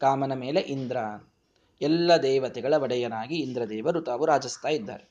ಕಾಮನ 0.00 0.32
ಮೇಲೆ 0.32 0.60
ಇಂದ್ರ. 0.60 0.96
ಎಲ್ಲ 1.80 2.16
ದೇವತೆಗಳ 2.16 2.74
ಒಡೆಯನಾಗಿ 2.74 3.34
ಇಂದ್ರದೇವರು 3.34 4.00
ತಾವು 4.00 4.26
ರಾಜಿಸ್ತಾ 4.26 4.68
ಇದ್ದಾರೆ. 4.68 5.04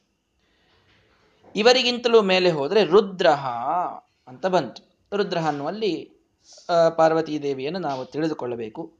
ಇವರಿಗಿಂತಲೂ 1.55 2.21
ಮೇಲೆ 2.21 2.49
ಹೋದರೆ 2.51 2.83
ರುದ್ರಹ 2.83 3.47
ಅಂತ 4.27 4.45
ಬಂತು. 4.45 4.81
ರುದ್ರ 5.15 5.37
ಅನ್ನುವಲ್ಲಿ 5.37 6.11
ಪಾರ್ವತೀ 6.95 7.39
ದೇವಿಯನ್ನು 7.39 7.79
ನಾವು 7.79 8.05
ತಿಳಿದುಕೊಳ್ಳಬೇಕು. 8.05 8.93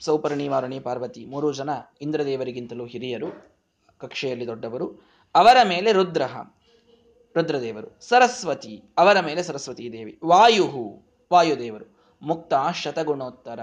ಸೌಪರ್ಣಿ 0.00 0.48
ವಾರಣಿ 0.48 0.80
ಪಾರ್ವತಿ 0.80 1.24
ಮೂರು 1.24 1.52
ಜನ 1.52 1.70
ಇಂದ್ರದೇವರಿಗಿಂತಲೂ 2.00 2.86
ಹಿರಿಯರು, 2.86 3.30
ಕಕ್ಷೆಯಲ್ಲಿ 3.98 4.46
ದೊಡ್ಡವರು. 4.46 4.86
ಅವರ 5.34 5.56
ಮೇಲೆ 5.64 5.92
ರುದ್ರಹ. 5.92 6.36
ರುದ್ರದೇವರು. 7.36 7.96
ಸರಸ್ವತಿ, 8.00 8.82
ಅವರ 8.98 9.20
ಮೇಲೆ 9.20 9.42
ಸರಸ್ವತಿ 9.42 9.92
ದೇವಿ. 9.92 10.18
ವಾಯು 10.24 10.66
ವಾಯುದೇವರು. 11.32 11.92
ಮುಕ್ತ 12.22 12.54
ಶತಗುಣೋತ್ತರ 12.74 13.60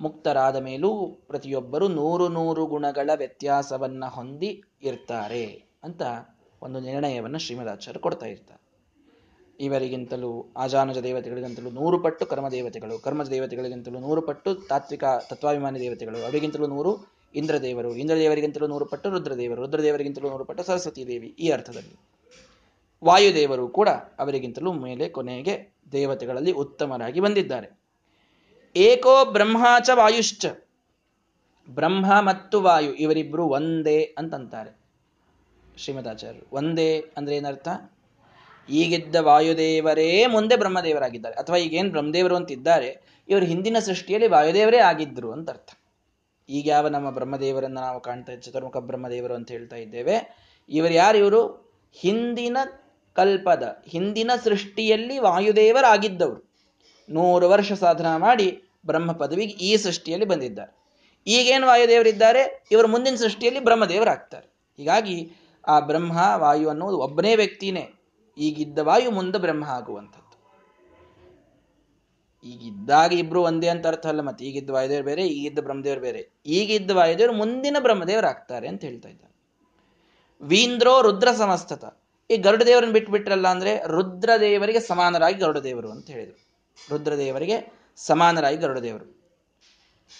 ಮುಕ್ತರಾದ 0.00 0.56
ಮೇಲೂ 0.56 1.06
ಪ್ರತಿಯೊಬ್ಬರು 1.26 1.88
ನೂರು 1.88 2.28
ನೂರು 2.28 2.66
ಗುಣಗಳ 2.66 3.10
ವ್ಯತ್ಯಾಸವನ್ನ 3.16 4.04
ಹೊಂದಿ 4.04 4.62
ಇರ್ತಾರೆ 4.82 5.64
ಅಂತ 5.82 6.02
ಒಂದು 6.62 6.80
ನಿರ್ಣಯವನ್ನು 6.80 7.38
ಶ್ರೀಮದಾಚಾರ್ಯ 7.38 8.00
ಕೊಡ್ತಾ 8.00 8.26
ಇರ್ತಾರೆ. 8.26 8.68
ಇವರಿಗಿಂತಲೂ, 9.60 10.52
ಆಜಾನಜ 10.56 10.98
ದೇವತೆಗಳಿಗಿಂತಲೂ 10.98 11.70
ನೂರು 11.70 11.98
ಪಟ್ಟು 12.02 12.26
ಕರ್ಮ 12.26 12.48
ದೇವತೆಗಳು 12.48 12.98
ಕರ್ಮಜ 12.98 13.28
ದೇವತೆಗಳಿಗಿಂತಲೂ 13.28 13.98
ನೂರು 13.98 14.22
ಪಟ್ಟು 14.22 14.54
ತಾತ್ವಿಕ 14.54 15.04
ತತ್ವಾಭಿಮಾನಿ 15.28 15.80
ದೇವತೆಗಳು, 15.80 16.24
ಅವರಿಗಿಂತಲೂ 16.24 16.66
ನೂರು 16.66 16.96
ಇಂದ್ರದೇವರು, 17.34 17.94
ಇಂದ್ರದೇವರಿಗಿಂತಲೂ 17.94 18.66
ನೂರು 18.66 18.86
ಪಟ್ಟು 18.86 19.10
ರುದ್ರದೇವರು, 19.10 19.60
ರುದ್ರದೇವರಿಗಿಂತಲೂ 19.60 20.28
ನೂರು 20.28 20.44
ಪಟ್ಟು 20.44 20.64
ಸರಸ್ವತಿ 20.64 21.06
ದೇವಿ 21.06 21.26
ಈ 21.26 21.50
ಅರ್ಥದಲ್ಲಿ. 21.50 22.17
ವಾಯುದೇವರು 23.04 23.68
ಕೂಡ 23.68 23.88
ಅವರಿಗಿಂತಲೂ 23.88 24.72
ಮೇಲೆ 24.72 25.08
ಕೊನೆಗೆ 25.08 25.54
ದೇವತೆಗಳಲ್ಲಿ 25.92 26.52
ಉತ್ತಮರಾಗಿ 26.52 27.20
ಬಂದಿದ್ದಾರೆ. 27.20 27.68
ಏಕೋ 28.76 29.24
ಬ್ರಹ್ಮಾಚ 29.24 29.90
ವಾಯುಶ್ಚ. 29.94 30.46
ಬ್ರಹ್ಮ 31.68 32.06
ಮತ್ತು 32.20 32.60
ವಾಯು 32.60 32.94
ಇವರಿಬ್ರು 32.94 33.44
ಒಂದೇ 33.48 34.14
ಅಂತಂತಾರೆ. 34.18 34.72
ಶ್ರೀಮದಾಚಾರ್ಯರು, 35.76 36.46
ಒಂದೇ 36.52 37.00
ಅಂದ್ರೆ 37.16 37.36
ಏನರ್ಥ? 37.36 37.68
ಈಗಿದ್ದ 38.68 39.16
ವಾಯುದೇವರೇ 39.16 40.26
ಮುಂದೆ 40.26 40.56
ಬ್ರಹ್ಮದೇವರಾಗಿದ್ದಾರೆ. 40.56 41.34
ಅಥವಾ 41.34 41.56
ಈಗೇನು 41.56 41.90
ಬ್ರಹ್ಮದೇವರು 41.90 42.36
ಅಂತಿದ್ದಾರೆ, 42.36 42.88
ಇವರು 43.28 43.46
ಹಿಂದಿನ 43.46 43.78
ಸೃಷ್ಟಿಯಲ್ಲಿ 43.78 44.28
ವಾಯುದೇವರೇ 44.28 44.78
ಆಗಿದ್ರು 44.78 45.32
ಅಂತ 45.32 45.50
ಅರ್ಥ 45.50 45.70
ಈಗ 46.48 46.68
ಯಾವ 46.68 46.88
ನಮ್ಮ 46.88 47.10
ಬ್ರಹ್ಮದೇವರನ್ನು 47.10 47.80
ನಾವು 47.80 48.00
ಕಾಣ್ತಾ 48.00 48.34
ಚತುರ್ಮುಖ 48.36 48.76
ಬ್ರಹ್ಮದೇವರು 48.76 49.34
ಅಂತ 49.34 49.50
ಹೇಳ್ತಾ 49.50 49.76
ಇದ್ದೇವೆ, 49.76 50.16
ಇವರು 50.68 50.92
ಯಾರು 50.92 51.18
ಇವರು? 51.18 51.68
ಹಿಂದಿನ 51.92 52.56
ಕಲ್ಪದ 53.18 53.82
ಹಿಂದಿನ 53.84 54.30
ಸೃಷ್ಟಿಯಲ್ಲಿ 54.44 55.18
ವಾಯುದೇವರಾಗಿದ್ದವರು. 55.18 56.50
ನೂರು 57.10 57.48
ವರ್ಷ 57.48 57.72
ಸಾಧನ 57.72 58.16
ಮಾಡಿ 58.16 58.62
ಬ್ರಹ್ಮ 58.86 59.12
ಪದವಿಗೆ 59.12 59.52
ಈ 59.52 59.76
ಸೃಷ್ಟಿಯಲ್ಲಿ 59.76 60.26
ಬಂದಿದ್ದಾರೆ. 60.26 60.78
ಈಗೇನು 61.26 61.66
ವಾಯುದೇವರಿದ್ದಾರೆ? 61.66 62.64
ಇವರ 62.70 62.86
ಮುಂದಿನ 62.86 63.14
ಸೃಷ್ಟಿಯಲ್ಲಿ 63.14 63.64
ಬ್ರಹ್ಮದೇವರಾಗ್ತಾರೆ. 63.64 64.46
ಹೀಗಾಗಿ 64.76 65.32
ಆ 65.68 65.80
ಬ್ರಹ್ಮ, 65.80 66.18
ವಾಯು 66.36 66.68
ಅನ್ನೋದು 66.68 66.98
ಒಬ್ಬನೇ 66.98 67.36
ವ್ಯಕ್ತಿನೇ. 67.36 67.90
ಈಗಿದ್ದ 68.38 68.78
ವಾಯು 68.78 69.10
ಮುಂದೆ 69.10 69.38
ಬ್ರಹ್ಮ 69.38 69.64
ಆಗುವಂಥದ್ದು. 69.64 70.28
ಈಗಿದ್ದಾಗ 72.48 73.12
ಇಬ್ರು 73.12 73.42
ಒಂದೇ 73.42 73.68
ಅಂತ 73.68 73.86
ಅರ್ಥ 73.86 74.06
ಅಲ್ಲ, 74.06 74.20
ಮತ್ತೆ 74.20 74.44
ಈಗಿದ್ದ 74.44 74.70
ವಾಯುದೇವರು 74.70 75.04
ಬೇರೆ, 75.04 75.26
ಈಗಿದ್ದ 75.26 75.58
ಬ್ರಹ್ಮದೇವರು 75.58 76.00
ಬೇರೆ. 76.00 76.28
ಈಗಿದ್ದ 76.46 76.90
ವಾಯುದೇವರು 76.90 77.32
ಮುಂದಿನ 77.32 77.76
ಬ್ರಹ್ಮದೇವರಾಗ್ತಾರೆ 77.80 78.68
ಅಂತ 78.68 78.84
ಹೇಳ್ತಾ 78.84 79.08
ಇದ್ದಾರೆ. 79.08 79.28
ವೀಂದ್ರೋ 80.40 81.02
ರುದ್ರ 81.02 81.28
ಸಮಸ್ತತ. 81.32 81.97
ಈ 82.30 82.36
ಗರುಡ 82.36 82.62
ದೇವರನ್ನು 82.62 82.92
ಬಿಟ್ಬಿಟ್ರಲ್ಲ 82.92 83.48
ಅಂದ್ರೆ 83.48 83.86
ರುದ್ರದೇವರಿಗೆ 83.86 84.80
ಸಮಾನರಾಗಿ 84.80 85.38
ಗರುಡ 85.38 85.58
ದೇವರು 85.58 85.90
ಅಂತ 85.90 86.10
ಹೇಳಿದರು. 86.10 86.48
ರುದ್ರದೇವರಿಗೆ 86.90 87.72
ಸಮಾನರಾಗಿ 87.96 88.56
ಗರುಡ 88.56 88.78
ದೇವರು 88.78 89.18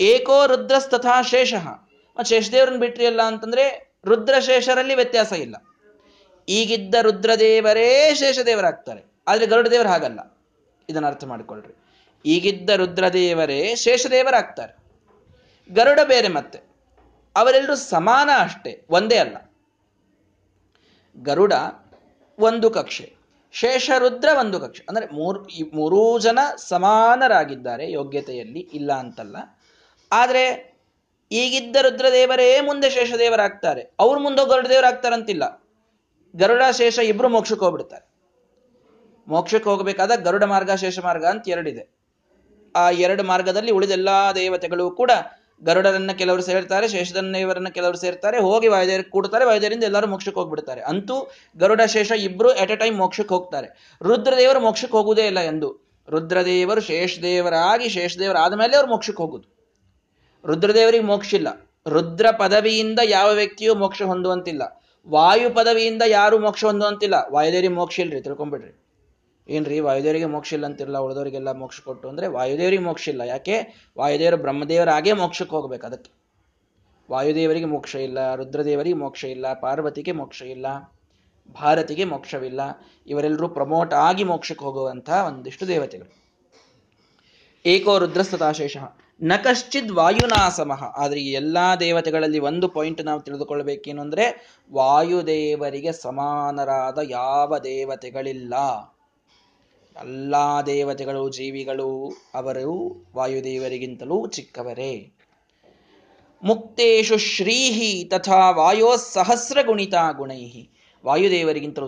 ಏಕೋ 0.00 0.46
ರುದ್ರಸ್ತಥಾ 0.46 1.22
ಶೇಷ. 1.22 1.54
ಶೇಷದೇವರನ್ನು 2.24 2.80
ಬಿಟ್ರಿ 2.80 3.06
ಅಲ್ಲ 3.06 3.22
ಅಂತಂದ್ರೆ 3.22 3.94
ರುದ್ರಶೇಷರಲ್ಲಿ 4.04 4.94
ವ್ಯತ್ಯಾಸ 4.94 5.32
ಇಲ್ಲ. 5.32 5.56
ಈಗಿದ್ದ 6.48 6.94
ರುದ್ರದೇವರೇ 7.00 8.14
ಶೇಷದೇವರಾಗ್ತಾರೆ. 8.14 9.04
ಆದರೆ 9.28 9.46
ಗರುಡ 9.46 9.68
ದೇವರು 9.68 9.88
ಹಾಗಲ್ಲ. 9.88 10.38
ಇದನ್ನು 10.88 11.08
ಅರ್ಥ 11.08 11.24
ಮಾಡಿಕೊಳ್ಳ್ರಿ 11.24 11.74
ಈಗಿದ್ದ 12.26 12.70
ರುದ್ರದೇವರೇ 12.70 13.74
ಶೇಷದೇವರಾಗ್ತಾರೆ. 13.74 14.76
ಗರುಡ 15.74 16.00
ಬೇರೆ 16.04 16.28
ಮತ್ತೆ. 16.28 16.60
ಅವರೆಲ್ಲರೂ 17.36 17.74
ಸಮಾನ 17.74 18.30
ಅಷ್ಟೇ. 18.38 18.86
ಒಂದೇ 18.90 19.16
ಅಲ್ಲ. 19.16 19.36
ಗರುಡ 21.16 21.52
ಒಂದು 22.38 22.70
ಕಕ್ಷೆ, 22.70 23.06
ಶೇಷರುದ್ರ 23.52 24.28
ಒಂದು 24.40 24.60
ಕಕ್ಷೆ. 24.60 24.82
ಅಂದರೆ 24.88 25.06
ಮೂರು 25.06 25.40
ಮೂರೂ 25.74 26.18
ಜನ 26.18 26.38
ಸಮಾನರಾಗಿದ್ದಾರೆ 26.56 27.90
ಯೋಗ್ಯತೆಯಲ್ಲಿ, 27.90 28.60
ಇಲ್ಲ 28.60 28.92
ಅಂತಲ್ಲ. 28.92 29.36
ಆದರೆ 30.12 30.44
ಈಗಿದ್ದ 31.32 31.76
ರುದ್ರದೇವರೇ 31.76 32.60
ಮುಂದೆ 32.60 32.90
ಶೇಷದೇವರಾಗ್ತಾರೆ. 32.90 33.82
ಅವ್ರು 33.98 34.20
ಮುಂದೆ 34.20 34.48
ಗರುಡ 34.48 34.66
ದೇವರಾಗ್ತಾರಂತಿಲ್ಲ 34.66 35.44
ಗರುಡ, 36.36 36.62
ಶೇಷ 36.76 36.98
ಇಬ್ರು 36.98 37.28
ಮೋಕ್ಷಕ್ಕೆ 37.28 37.64
ಹೋಗ್ಬಿಡ್ತಾರೆ. 37.64 38.06
ಮೋಕ್ಷಕ್ಕೆ 39.28 39.70
ಹೋಗಬೇಕಾದ 39.70 40.10
ಗರುಡ 40.14 40.44
ಮಾರ್ಗ, 40.44 40.70
ಶೇಷ 40.72 40.98
ಮಾರ್ಗ 40.98 41.24
ಅಂತ 41.24 41.48
ಎರಡಿದೆ. 41.48 41.84
ಆ 42.76 42.90
ಎರಡು 42.90 43.22
ಮಾರ್ಗದಲ್ಲಿ 43.22 43.72
ಉಳಿದೆಲ್ಲಾ 43.72 44.32
ದೇವತೆಗಳು 44.32 44.90
ಕೂಡ 44.90 45.10
ಗರುಡರನ್ನ 45.64 46.12
ಕೆಲವರು 46.12 46.42
ಸೇರ್ತಾರೆ 46.42 46.88
ಶೇಷದನ್ನೈವರನ್ನ 46.88 47.68
ಕೆಲವರು 47.68 47.96
ಸೇರ್ತಾರೆ, 47.96 48.40
ಹೋಗಿ 48.40 48.68
ವಾಯುದೇವರು 48.68 49.10
ಕೂಡ್ತಾರೆ 49.10 49.44
ವಾಯುದೇವರಿಂದ 49.44 49.84
ಎಲ್ಲರೂ 49.84 50.06
ಮೋಕ್ಷಕ್ಕೆ 50.06 50.40
ಹೋಗ್ಬಿಡ್ತಾರೆ. 50.40 50.80
ಅಂತೂ 50.80 51.32
ಗರುಡ, 51.56 51.80
ಶೇಷ 51.86 52.12
ಇಬ್ರು 52.12 52.54
ಎಟ್ 52.54 52.70
ಎ 52.70 52.76
ಟೈಮ್ 52.76 52.98
ಮೋಕ್ಷಕ್ಕೆ 52.98 53.34
ಹೋಗ್ತಾರೆ. 53.34 53.98
ರುದ್ರದೇವರು 54.02 54.60
ಮೋಕ್ಷಕ್ಕೆ 54.60 54.96
ಹೋಗುವುದೇ 54.96 55.26
ಇಲ್ಲ 55.26 55.40
ಎಂದು. 55.40 55.88
ರುದ್ರದೇವರು 56.10 56.80
ಶೇಷದೇವರಾಗಿ 56.80 57.88
ಶೇಷದೇವರು 57.88 58.38
ಆದಮೇಲೆ 58.38 58.76
ಅವ್ರು 58.76 58.90
ಮೋಕ್ಷಕ್ಕೆ 58.90 59.22
ಹೋಗುದು. 59.22 59.58
ರುದ್ರದೇವರಿಗೆ 60.46 61.04
ಮೋಕ್ಷ 61.04 61.34
ಇಲ್ಲ. 61.34 61.48
ರುದ್ರ 61.88 62.26
ಪದವಿಯಿಂದ 62.30 62.98
ಯಾವ 63.04 63.32
ವ್ಯಕ್ತಿಯೂ 63.32 63.74
ಮೋಕ್ಷ 63.74 64.02
ಹೊಂದುವಂತಿಲ್ಲ. 64.02 64.82
ವಾಯು 65.08 65.50
ಪದವಿಯಿಂದ 65.50 66.02
ಯಾರು 66.06 66.38
ಮೋಕ್ಷ 66.38 66.64
ಹೊಂದುವಂತಿಲ್ಲ. 66.64 67.14
ವಾಯುದೇವರಿಗೆ 67.32 67.72
ಮೋಕ್ಷ 67.72 68.00
ಇಲ್ರಿ, 68.00 68.20
ತಿಳ್ಕೊಂಬಿಡ್ರಿ. 68.20 68.87
ಏನ್ರಿ, 69.48 69.80
ವಾಯುದೇವರಿಗೆ 69.80 70.26
ಮೋಕ್ಷ 70.26 70.52
ಇಲ್ಲ 70.52 70.66
ಅಂತಿರಲ್ಲ, 70.66 70.98
ಉಳಿದವರಿಗೆಲ್ಲ 70.98 71.52
ಮೋಕ್ಷ 71.52 71.80
ಕೊಟ್ಟು, 71.80 72.08
ಅಂದ್ರೆ 72.08 72.26
ವಾಯುದೇವರಿಗೆ 72.26 72.82
ಮೋಕ್ಷ 72.82 73.08
ಇಲ್ಲ. 73.08 73.20
ಯಾಕೆ? 73.20 73.88
ವಾಯುದೇವರು 73.98 74.36
ಬ್ರಹ್ಮದೇವರಾಗೇ 74.36 75.12
ಮೋಕ್ಷಕ್ಕೆ 75.12 75.56
ಹೋಗ್ಬೇಕು 75.56 75.86
ಅದಕ್ಕೆ. 75.86 76.18
ವಾಯುದೇವರಿಗೆ 77.10 77.64
ಮೋಕ್ಷ 77.64 77.94
ಇಲ್ಲ, 77.94 78.34
ರುದ್ರದೇವರಿಗೆ 78.34 78.96
ಮೋಕ್ಷ 78.96 79.24
ಇಲ್ಲ, 79.24 79.52
ಪಾರ್ವತಿಗೆ 79.52 80.12
ಮೋಕ್ಷ 80.12 80.42
ಇಲ್ಲ, 80.42 80.66
ಭಾರತಿಗೆ 81.54 82.04
ಮೋಕ್ಷವಿಲ್ಲ. 82.04 82.60
ಇವರೆಲ್ಲರೂ 83.06 83.48
ಪ್ರಮೋಟ್ 83.48 83.94
ಆಗಿ 83.94 84.24
ಮೋಕ್ಷಕ್ಕೆ 84.24 84.64
ಹೋಗುವಂತಹ 84.64 85.24
ಒಂದಿಷ್ಟು 85.26 85.68
ದೇವತೆಗಳು. 85.68 86.28
ಏಕೋ 87.66 87.98
ರುದ್ರಸ್ತತಾಶೇಷ 87.98 88.76
ನ 89.22 89.32
ಕಶ್ಚಿದ್ 89.44 89.92
ವಾಯುನಾಸಮಃ. 89.92 90.84
ಆದ್ರೆ 90.84 91.20
ಎಲ್ಲಾ 91.20 91.76
ದೇವತೆಗಳಲ್ಲಿ 91.76 92.38
ಒಂದು 92.38 92.68
ಪಾಯಿಂಟ್ 92.68 93.04
ನಾವು 93.04 93.20
ತಿಳಿದುಕೊಳ್ಬೇಕೇನು 93.20 94.02
ಅಂದ್ರೆ, 94.02 94.56
ವಾಯುದೇವರಿಗೆ 94.72 95.92
ಸಮಾನರಾದ 95.92 96.98
ಯಾವ 97.10 97.58
ದೇವತೆಗಳಿಲ್ಲ. 97.58 98.54
ಎಲ್ಲಾ 100.02 100.62
ದೇವತೆಗಳು, 100.62 101.30
ಜೀವಿಗಳು, 101.30 102.12
ಅವರು 102.34 103.06
ವಾಯುದೇವರಿಗಿಂತಲೂ 103.14 104.26
ಚಿಕ್ಕವರೇ. 104.26 105.12
ಮುಕ್ತೇಶು 106.42 107.18
ಶ್ರೀಹಿ 107.18 108.04
ತಥಾ 108.04 108.50
ವಾಯೋ 108.50 108.96
ಸಹಸ್ರ 108.96 109.58
ಗುಣಿತ 109.66 109.94
ಗುಣೈಹಿ. 110.16 110.70
ವಾಯುದೇವರಿಗಿಂತಲೂ 111.06 111.86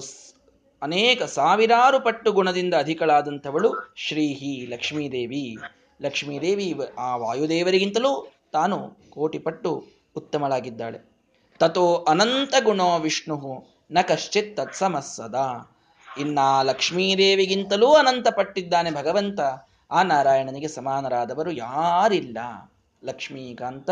ಅನೇಕ 0.83 1.23
ಸಾವಿರಾರು 1.23 2.05
ಪಟ್ಟು 2.05 2.33
ಗುಣದಿಂದ 2.33 2.75
ಅಧಿಕಳಾದಂಥವಳು 2.75 3.95
ಶ್ರೀಹಿ 3.97 4.67
ಲಕ್ಷ್ಮೀದೇವಿ. 4.67 5.57
ಲಕ್ಷ್ಮೀದೇವಿ 6.03 6.75
ಆ 6.99 7.17
ವಾಯುದೇವರಿಗಿಂತಲೂ 7.17 8.33
ತಾನು 8.53 9.11
ಕೋಟಿ 9.11 9.39
ಪಟ್ಟು 9.39 9.85
ಉತ್ತಮಳಾಗಿದ್ದಾಳೆ. 10.17 11.11
ತಥೋ 11.59 11.95
ಅನಂತ 11.95 12.55
ಗುಣೋ 12.65 12.99
ವಿಷ್ಣು, 12.99 13.65
ನ 13.91 13.99
ಕಶ್ಚಿತ್ 14.01 14.57
ತತ್ಸಮಸ್ಸದ 14.57 15.35
ಇನ್ನ 16.19 16.39
ಲಕ್ಷ್ಮೀದೇವಿಗಿಂತಲೂ 16.63 17.93
ಅನಂತ 17.93 18.29
ಪಟ್ಟಿದ್ದಾನೆ 18.29 18.91
ಭಗವಂತ. 18.91 19.41
ಆ 19.91 20.03
ನಾರಾಯಣನಿಗೆ 20.03 20.69
ಸಮಾನರಾದವರು 20.69 21.53
ಯಾರಿಲ್ಲ. 21.53 22.39
ಲಕ್ಷ್ಮೀಕಾಂತ, 23.05 23.91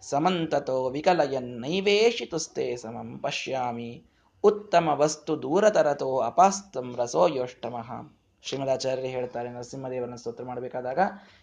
ಸಮಂತತೋ 0.00 0.88
ವಿಕಲಯನ್ 0.88 1.60
ನೈವೇಶಿತುಸ್ತೆ 1.60 2.76
ಸಮಂ 2.76 3.18
ಪಶ್ಯಾಮಿ. 3.18 4.04
ಉತ್ತಮ 4.44 4.88
ವಸ್ತು 4.92 5.42
ದೂರತರತೋ 5.42 6.18
ಅಪಾಸ್ತಂ 6.18 6.94
ರಸೋ 6.98 7.26
ಯೋಷ್ಟಮಃ 7.26 8.16
ಶ್ರೀಮದಾಚಾರ್ಯರು 8.42 9.08
ಹೇಳ್ತಾರೆ, 9.08 9.48
ನರಸಿಂಹದೇವರನ್ನ 9.48 10.14
ಸ್ತೋತ್ರ 10.14 10.44
ಮಾಡಬೇಕಾದಾಗ, 10.44 10.98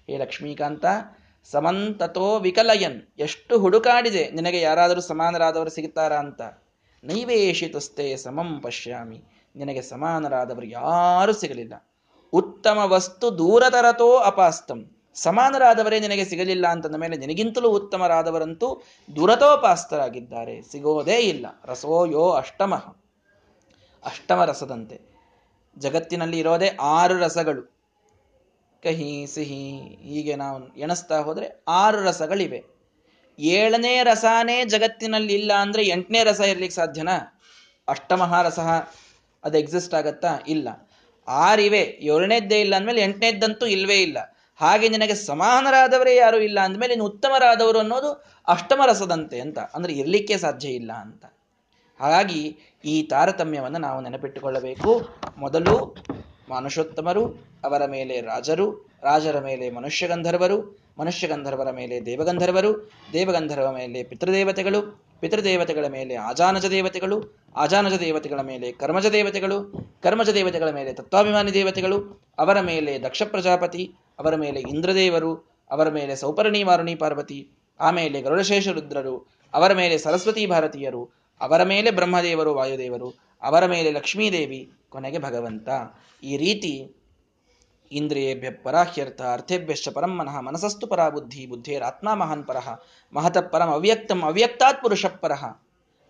ಹೇ 0.07 0.17
ಲಕ್ಷ್ಮೀಕಾಂತ, 0.17 0.85
ಸಮಂತತೋ 1.51 2.39
ವಿಕಲಯನ್, 2.39 3.01
ಎಷ್ಟು 3.19 3.59
ಹುಡುಕಾಡಿದೆ. 3.59 4.29
ನಿನಗೆ 4.29 4.61
ಯಾರಾದರೂ 4.61 5.01
ಸಮಾನರಾದವರು 5.01 5.69
ಸಿಗುತ್ತಾರಾ 5.69 6.17
ಅಂತ. 6.17 6.41
ನೈವೇಶಿತುಸ್ತೆ 7.03 8.17
ಸಮಂ 8.17 8.59
ಪಶ್ಯಾಮಿ. 8.61 9.23
ನಿನಗೆ 9.55 9.81
ಸಮಾನರಾದವರು 9.81 10.65
ಯಾರೂ 10.65 11.33
ಸಿಗಲಿಲ್ಲ. 11.33 11.89
ಉತ್ತಮ 12.33 12.77
ವಸ್ತು 12.83 13.37
ದೂರತರತೋ 13.37 14.17
ಅಪಾಸ್ತಂ. 14.17 14.95
ಸಮಾನರಾದವರೇ 15.13 15.99
ನಿನಗೆ 15.99 16.25
ಸಿಗಲಿಲ್ಲ 16.25 16.67
ಅಂತಂದ 16.67 16.95
ಮೇಲೆ 16.95 17.17
ನಿನಗಿಂತಲೂ 17.17 17.69
ಉತ್ತಮರಾದವರಂತೂ 17.69 18.81
ದುರತೋಪಾಸ್ತರಾಗಿದ್ದಾರೆ. 19.15 20.61
ಸಿಗೋದೇ 20.61 21.17
ಇಲ್ಲ. 21.17 21.45
ರಸೋಯೋ 21.65 22.29
ಅಷ್ಟಮ. 22.29 22.75
ಅಷ್ಟಮ 24.05 24.45
ರಸದಂತೆ. 24.45 25.01
ಜಗತ್ತಿನಲ್ಲಿ 25.77 26.39
ಇರೋದೇ 26.39 26.77
ಆರು 26.81 27.17
ರಸಗಳು. 27.17 27.61
ಕಹಿ, 28.83 29.27
ಸಿಹಿ, 29.27 29.79
ಹೀಗೆ 30.01 30.35
ನಾವು 30.35 30.75
ಎಣಿಸ್ತಾ 30.75 31.19
ಹೋದರೆ 31.19 31.63
ಆರು 31.67 32.01
ರಸಗಳಿವೆ. 32.01 32.65
ಏಳನೇ 33.39 34.03
ರಸಾನೇ 34.03 34.65
ಜಗತ್ತಿನಲ್ಲಿ 34.65 35.33
ಇಲ್ಲ 35.33 35.53
ಅಂದ್ರೆ 35.53 35.87
ಎಂಟನೇ 35.87 36.23
ರಸ 36.23 36.39
ಇರ್ಲಿಕ್ಕೆ 36.39 36.75
ಸಾಧ್ಯನಾ? 36.75 37.41
ಅಷ್ಟಮಹ 37.87 38.41
ರಸ. 38.41 38.59
ಅದು 39.43 39.57
ಎಕ್ಸಿಸ್ಟ್ 39.57 39.93
ಆಗತ್ತಾ? 39.93 40.27
ಇಲ್ಲ. 40.47 40.89
ಆರಿವೆ 41.27 41.97
ಏಳನೇದ್ದೇ 42.01 42.61
ಇಲ್ಲ 42.61 42.75
ಅಂದಮೇಲೆ 42.75 43.01
ಎಂಟನೇದ್ದಂತೂ 43.01 43.65
ಇಲ್ವೇ 43.65 43.95
ಇಲ್ಲ. 43.95 44.17
ಹಾಗೆ 44.55 44.89
ನಿನಗೆ 44.89 45.15
ಸಮಾನರಾದವರೇ 45.15 46.15
ಯಾರು 46.15 46.39
ಇಲ್ಲ 46.39 46.59
ಅಂದಮೇಲೆ 46.59 46.93
ಇನ್ನು 46.93 47.05
ಉತ್ತಮರಾದವರು 47.05 47.79
ಅನ್ನೋದು 47.79 48.25
ಅಷ್ಟಮ 48.47 48.81
ರಸದಂತೆ 48.85 49.39
ಅಂತ. 49.39 49.59
ಅಂದ್ರೆ 49.59 49.93
ಇರಲಿಕ್ಕೆ 49.93 50.37
ಸಾಧ್ಯ 50.37 50.69
ಇಲ್ಲ 50.69 50.91
ಅಂತ. 50.93 51.25
ಹಾಗಾಗಿ 51.99 52.57
ಈ 52.85 53.03
ತಾರತಮ್ಯವನ್ನು 53.03 53.79
ನಾವು 53.79 54.01
ನೆನಪಿಟ್ಟುಕೊಳ್ಳಬೇಕು. 54.01 55.09
ಮೊದಲು 55.37 55.97
ಮನುಷ್ಯೋತ್ತಮರು 56.49 57.27
ಅವರ 57.63 57.85
ಮೇಲೆ 57.85 58.21
ರಾಜರು, 58.21 58.89
ರಾಜರ 59.03 59.39
ಮೇಲೆ 59.39 59.69
ಮನುಷ್ಯ 59.69 60.07
ಗಂಧರ್ವರು 60.07 60.79
ಮನುಷ್ಯ 60.99 61.27
ಗಂಧರ್ವರ 61.27 61.71
ಮೇಲೆ 61.71 62.05
ದೇವಗಂಧರ್ವರು 62.05 62.91
ದೇವಗಂಧರ್ವ 63.13 63.71
ಮೇಲೆ 63.71 64.03
ಪಿತೃದೇವತೆಗಳು 64.03 65.08
ಪಿತೃದೇವತೆಗಳ 65.19 65.87
ಮೇಲೆ, 65.87 66.15
ಆಜಾನಜ 66.15 66.65
ದೇವತೆಗಳು, 66.65 67.17
ಆಜಾನಜ 67.55 67.93
ದೇವತೆಗಳ 67.93 68.41
ಮೇಲೆ, 68.41 68.71
ಕರ್ಮಜ 68.71 69.07
ದೇವತೆಗಳು, 69.07 69.57
ಕರ್ಮಜ 70.03 70.29
ದೇವತೆಗಳ 70.29 70.69
ಮೇಲೆ, 70.69 70.93
ತತ್ವಾಭಿಮಾನಿ 70.93 71.53
ದೇವತೆಗಳು, 71.53 72.25
ಅವರ 72.39 72.59
ಮೇಲೆ 72.61 72.99
ದಕ್ಷ 72.99 73.23
ಪ್ರಜಾಪತಿ, 73.23 73.93
ಅವರ 74.19 74.35
ಮೇಲೆ 74.35 74.59
ಇಂದ್ರದೇವರು, 74.59 75.31
ಅವರ 75.71 75.89
ಮೇಲೆ 75.89 76.15
ಸೌಪರ್ಣಿ 76.15 76.63
ವಾರುಣಿ 76.63 76.95
ಪಾರ್ವತಿ 76.95 77.49
ಆಮೇಲೆ 77.79 78.21
ಗರುಡಶೇಷ 78.21 78.67
ರುದ್ರರು, 78.67 79.27
ಅವರ 79.53 79.73
ಮೇಲೆ 79.73 79.97
ಸರಸ್ವತಿ 79.97 80.45
ಭಾರತೀಯರು, 80.45 81.03
ಅವರ 81.41 81.63
ಮೇಲೆ 81.63 81.91
ಬ್ರಹ್ಮದೇವರು 81.91 82.53
ವಾಯುದೇವರು, 82.53 83.09
ಅವರ 83.41 83.65
ಮೇಲೆ 83.65 83.91
ಲಕ್ಷ್ಮೀದೇವಿ, 83.91 84.71
ಕೊನೆಗೆ 84.89 85.19
ಭಗವಂತ. 85.19 85.69
ಈ 86.23 86.37
ರೀತಿ 86.37 86.95
ಇಂದ್ರಿಯೇಭ್ಯ 87.91 88.51
ಪರಾಹ್ಯರ್ಥ 88.51 89.21
ಅರ್ಥೇಭ್ಯಶ್ಚ 89.21 89.89
ಪರಂ 89.89 90.17
ಮನಃ 90.17 90.39
ಮನಸಸ್ತು 90.39 90.87
ಪರಾ 90.87 91.09
ಬುದ್ಧಿ 91.09 91.45
ಬುದ್ಧೇರಾತ್ಮ 91.45 92.13
ಮಹಾನ್ 92.13 92.45
ಪರಃ 92.45 92.69
ಮಹತಃ 93.13 93.41
ಪರಂ 93.41 93.69
ಅವ್ಯಕ್ತಂ 93.69 94.21
ಅವ್ಯಕ್ತಾತ್ 94.23 94.81
ಪುರುಷ 94.81 95.05
ಪರಃ. 95.05 95.45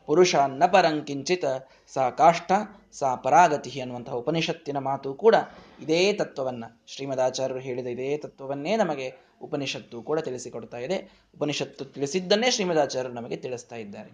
ಪುರುಷ 0.05 0.35
ನ 0.35 0.63
ಪರಂ 0.65 1.03
ಕಿಂಚಿತ 1.05 1.45
ಸಾ 1.93 2.09
ಕಾಷ್ಟ 2.09 2.51
ಸಾ 2.91 3.15
ಪರಾಗತಿ 3.15 3.81
ಅನ್ನುವಂತಹ 3.81 4.13
ಉಪನಿಷತ್ತಿನ 4.13 4.77
ಮಾತು 4.77 5.13
ಕೂಡ 5.13 5.35
ಇದೇ 5.81 6.13
ತತ್ವವನ್ನು 6.13 6.81
ಶ್ರೀಮದಾಚಾರ್ಯರು 6.87 7.59
ಹೇಳಿದ 7.59 7.87
ಇದೇ 7.87 8.17
ತತ್ವವನ್ನೇ 8.17 8.75
ನಮಗೆ 8.75 9.29
ಉಪನಿಷತ್ತು 9.41 10.01
ಕೂಡ 10.01 10.19
ತಿಳಿಸಿಕೊಡ್ತಾ 10.19 10.77
ಇದೆ. 10.77 11.27
ಉಪನಿಷತ್ತು 11.35 11.85
ತಿಳಿಸಿದ್ದನ್ನೇ 11.85 12.51
ಶ್ರೀಮದಾಚಾರ್ಯರು 12.51 13.15
ನಮಗೆ 13.15 13.37
ತಿಳಿಸ್ತಾ 13.37 13.75
ಇದ್ದಾರೆ. 13.75 14.09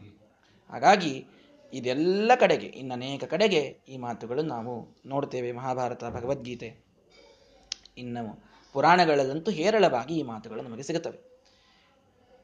ಹಾಗಾಗಿ 0.70 1.26
ಇದೆಲ್ಲ 1.74 2.32
ಕಡೆಗೆ 2.40 2.68
ಇನ್ನನೇಕ 2.68 3.24
ಕಡೆಗೆ 3.24 3.80
ಈ 3.90 3.98
ಮಾತುಗಳು 3.98 4.42
ನಾವು 4.42 4.98
ನೋಡ್ತೇವೆ 5.06 5.52
ಮಹಾಭಾರತ, 5.52 6.04
ಭಗವದ್ಗೀತೆ. 6.04 6.85
ಇನ್ನು 7.98 8.46
ಪುರಾಣಗಳಲ್ಲಂತೂ 8.74 9.52
ಹೇರಳವಾಗಿ 9.52 10.16
ಈ 10.16 10.24
ಮಾತುಗಳು 10.24 10.62
ನಮಗೆ 10.62 10.84
ಸಿಗುತ್ತವೆ. 10.84 11.18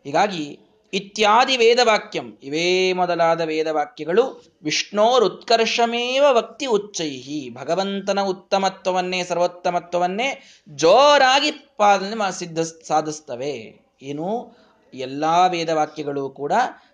ಹೀಗಾಗಿ 0.03 0.59
ಇತ್ಯಾದಿ 0.93 1.57
ವೇದವಾಕ್ಯಂ, 1.57 2.37
ಇವೇ 2.43 2.93
ಮೊದಲಾದ 2.93 3.41
ವೇದವಾಕ್ಯಗಳು, 3.41 4.43
ವಿಷ್ಣೋರುತ್ಕರ್ಷಮೇವ 4.63 6.25
ವಕ್ತಿ 6.31 6.65
ಉಚ್ಚೈಹಿ, 6.65 7.49
ಭಗವಂತನ 7.53 8.21
ಉತ್ತಮತ್ವವನ್ನೇ, 8.21 9.23
ಸರ್ವೋತ್ತಮತ್ವವನ್ನೇ 9.23 10.41
ಜೋರಾಗಿ 10.69 11.51
ಪಾಲನೆ 11.51 12.39
ಸಿದ್ಧ, 12.39 12.59
ಸಾಧಿಸ್ತವೆ. 12.59 13.85
ಏನು? 14.01 14.57
ಎಲ್ಲಾ 14.93 15.47
ವೇದವಾಕ್ಯಗಳು 15.47 16.29
ಕೂಡ 16.29 16.53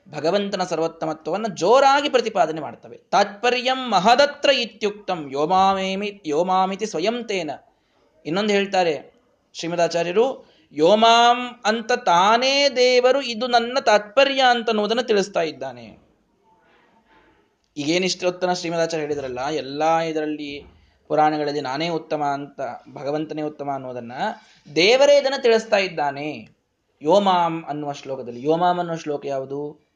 ಭಗವಂತನ 0.09 0.63
ಸರ್ವೋತ್ತಮತ್ವವನ್ನು 0.63 1.47
ಜೋರಾಗಿ 1.47 2.09
ಪ್ರತಿಪಾದನೆ 2.09 2.61
ಮಾಡ್ತವೆ. 2.61 2.97
ತಾತ್ಪರ್ಯಂ 2.97 3.89
ಮಹದತ್ರ 3.89 4.49
ಇತ್ಯುಕ್ತಂ 4.49 5.29
ಯೋಮಾಮೇಮಿ, 5.31 6.21
ಯೋಮಾಮಿತಿ 6.25 6.85
ಸ್ವಯಂ 6.85 7.23
ತೇನ 7.23 7.51
ಇನ್ನೊಂದು 8.25 8.53
ಹೇಳ್ತಾರೆ 8.53 9.13
ಶ್ರೀಮದಾಚಾರ್ಯರು, 9.53 10.45
ಯೋಮಾಂ 10.71 11.62
ಅಂತ 11.65 11.91
ತಾನೇ 11.91 12.69
ದೇವರು, 12.69 13.21
ಇದು 13.21 13.47
ನನ್ನ 13.47 13.77
ತಾತ್ಪರ್ಯ 13.86 14.41
ಅಂತ 14.49 14.69
ಅನ್ನೋದನ್ನು 14.69 15.03
ತಿಳಿಸ್ತಾ 15.03 15.41
ಇದ್ದಾನೆ. 15.41 15.97
ಈಗೇನಿಷ್ಟೊತ್ತನ 17.77 18.53
ಶ್ರೀಮದಾಚಾರ್ಯ 18.53 19.03
ಹೇಳಿದ್ರಲ್ಲ, 19.03 19.49
ಎಲ್ಲ 19.49 19.97
ಇದರಲ್ಲಿ 19.97 20.65
ಪುರಾಣಗಳಲ್ಲಿ 21.08 21.62
ನಾನೇ 21.62 21.89
ಉತ್ತಮ 21.89 22.23
ಅಂತ, 22.23 22.60
ಭಗವಂತನೇ 22.93 23.41
ಉತ್ತಮ 23.41 23.69
ಅನ್ನೋದನ್ನ 23.73 24.12
ದೇವರೇ 24.75 25.17
ಇದನ್ನು 25.17 25.41
ತಿಳಿಸ್ತಾ 25.41 25.77
ಇದ್ದಾನೆ. 25.77 26.49
ಯೋಮಾಂ 27.01 27.65
ಅನ್ನುವ 27.67 27.91
ಶ್ಲೋಕದಲ್ಲಿ, 27.91 28.45
ಯೋಮಾಂ 28.45 28.80
ಅನ್ನುವ 28.80 28.95
ಶ್ಲೋಕ 28.95 29.25
ಯಾವುದು? 29.25 29.88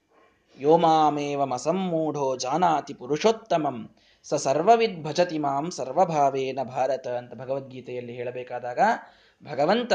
ಯೋಮಾಮೇವ 0.59 1.45
ಮಸಮ್ಮೂಢೋ 1.45 2.35
ಜಾನಾತಿ 2.35 2.93
ಪುರುಷೋತ್ತಮಂ. 2.93 3.95
ಸ 4.23 4.33
ಸರ್ವವಿದ್ 4.33 5.03
ಭಜತಿ 5.03 5.37
ಮಾಂ 5.37 5.71
ಸರ್ವಭಾವೇನ 5.71 6.59
ಭಾರತ 6.63 7.07
ಅಂತ 7.07 7.33
ಭಗವದ್ಗೀತೆಯಲ್ಲಿ 7.33 8.13
ಹೇಳಬೇಕಾದಾಗ 8.13 8.79
ಭಗವಂತ 9.51 9.93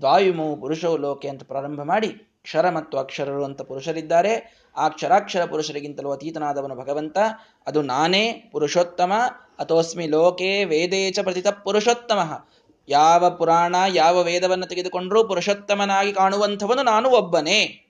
ದ್ವಾಯುಮು 0.00 0.56
ಪುರುಷೋ 0.56 0.96
ಲೋಕೆ 0.96 1.28
ಅಂತ 1.28 1.42
ಪ್ರಾರಂಭ 1.42 1.82
ಮಾಡಿ 1.82 2.08
ಕ್ಷರ 2.42 2.70
ಮತ್ತು 2.70 2.98
ಅಕ್ಷರರು 2.98 3.44
ಅಂತ 3.44 3.62
ಪುರುಷರಿದ್ದಾರೆ. 3.62 4.64
ಆ 4.76 4.88
ಕ್ಷರಾಕ್ಷರ 4.88 5.44
ಪುರುಷರಿಗಿಂತಲೂ 5.44 6.10
ಅತೀತನಾದವನು 6.10 6.74
ಭಗವಂತ. 6.74 7.18
ಅದು 7.66 7.82
ನಾನೇ 7.82 8.48
ಪುರುಷೋತ್ತಮ. 8.52 9.12
ಅಥೋಸ್ಮಿ 9.58 10.06
ಲೋಕೆ 10.06 10.64
ವೇದೇಚ 10.64 11.18
ಪ್ರತಿತ 11.20 11.48
ಪುರುಷೋತ್ತಮ. 11.48 12.46
ಯಾವ 12.88 13.30
ಪುರಾಣ 13.30 13.76
ಯಾವ 13.94 14.22
ವೇದವನ್ನು 14.22 14.66
ತೆಗೆದುಕೊಂಡರೂ 14.66 15.24
ಪುರುಷೋತ್ತಮನಾಗಿ 15.24 16.12
ಕಾಣುವಂಥವನು 16.12 16.82
ನಾನು 16.82 17.10
ಒಬ್ಬನೇ. 17.10 17.85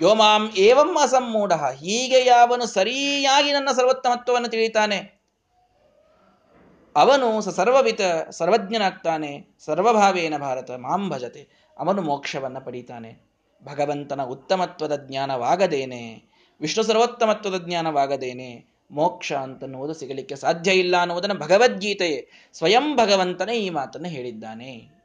ಯೋ 0.00 0.14
ಮಾಂ 0.14 0.50
ಏವಂ 0.56 0.96
ಅಸಮ್ಮೂಢ. 1.02 1.52
ಹೀಗೆ 1.52 2.26
ಯಾವನು 2.26 2.66
ಸರಿಯಾಗಿ 2.66 3.52
ನನ್ನ 3.52 3.68
ಸರ್ವೋತ್ತಮತ್ವವನ್ನು 3.76 4.48
ತಿಳಿತಾನೆ 4.48 5.18
ಅವನು 6.96 7.40
ಸ 7.40 7.48
ಸರ್ವವಿತ, 7.48 8.00
ಸರ್ವಜ್ಞನಾಗ್ತಾನೆ, 8.30 9.56
ಸರ್ವಭಾವೇನ 9.64 10.36
ಭಾರತ, 10.36 10.70
ಮಾಂ 10.70 11.10
ಭಜತೆ. 11.10 11.48
ಅವನು 11.78 12.02
ಮೋಕ್ಷವನ್ನು 12.02 12.64
ಪಡೀತಾನೆ. 12.64 13.28
ಭಗವಂತನ 13.64 14.22
ಉತ್ತಮತ್ವದ 14.22 15.06
ಜ್ಞಾನವಾಗದೇನೆ. 15.08 16.22
ವಿಷ್ಣು 16.60 16.84
ಸರ್ವೋತ್ತಮತ್ವದ 16.84 17.66
ಜ್ಞಾನವಾಗದೇನೆ. 17.66 18.66
ಮೋಕ್ಷ 18.90 19.32
ಅಂತನ್ನುವುದು 19.32 19.94
ಸಿಗಲಿಕ್ಕೆ 19.94 20.36
ಸಾಧ್ಯ 20.36 20.72
ಇಲ್ಲ 20.72 20.96
ಅನ್ನುವುದನ್ನು 20.96 21.34
ಭಗವದ್ಗೀತೆಯೇ 21.34 22.28
ಸ್ವಯಂ 22.52 22.96
ಭಗವಂತನೇ 22.96 23.56
ಈ 23.56 23.70
ಮಾತನ್ನು 23.70 24.08
ಹೇಳಿದ್ದಾನೆ. 24.08 24.97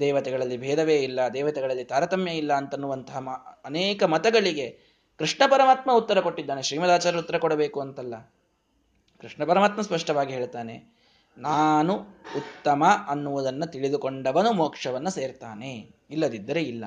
ದೇವತೆಗಳಲ್ಲಿ 0.00 0.56
ಭೇದವೇ 0.56 0.96
ಇಲ್ಲ, 0.98 1.20
ದೇವತೆಗಳಲ್ಲಿ 1.34 1.84
ತಾರತಮ್ಯ 1.84 2.32
ಇಲ್ಲ 2.32 2.52
ಅಂತನ್ನುವಂತಹ 2.52 3.18
ಅನೇಕ 3.64 4.02
ಮತಗಳಿಗೆ 4.04 4.66
ಕೃಷ್ಣ 5.20 5.42
ಪರಮಾತ್ಮ 5.50 5.92
ಉತ್ತರ 5.92 6.20
ಕೊಟ್ಟಿದ್ದಾನೆ 6.20 6.62
ಶ್ರೀಮದಾಚಾರ್ಯ 6.62 7.18
ಉತ್ತರ 7.18 7.38
ಕೊಡಬೇಕು 7.38 7.80
ಅಂತಲ್ಲ. 7.80 8.14
ಕೃಷ್ಣ 9.20 9.44
ಪರಮಾತ್ಮ 9.44 9.80
ಸ್ಪಷ್ಟವಾಗಿ 9.82 10.32
ಹೇಳ್ತಾನೆ, 10.32 10.74
ನಾನು 11.36 11.94
ಉತ್ತಮ 12.36 12.84
ಅನ್ನುವುದನ್ನು 13.08 13.66
ತಿಳಿದುಕೊಂಡವನು 13.66 14.52
ಮೋಕ್ಷವನ್ನು 14.52 15.10
ಸೇರ್ತಾನೆ, 15.10 15.72
ಇಲ್ಲದಿದ್ದರೆ 16.10 16.62
ಇಲ್ಲ. 16.62 16.84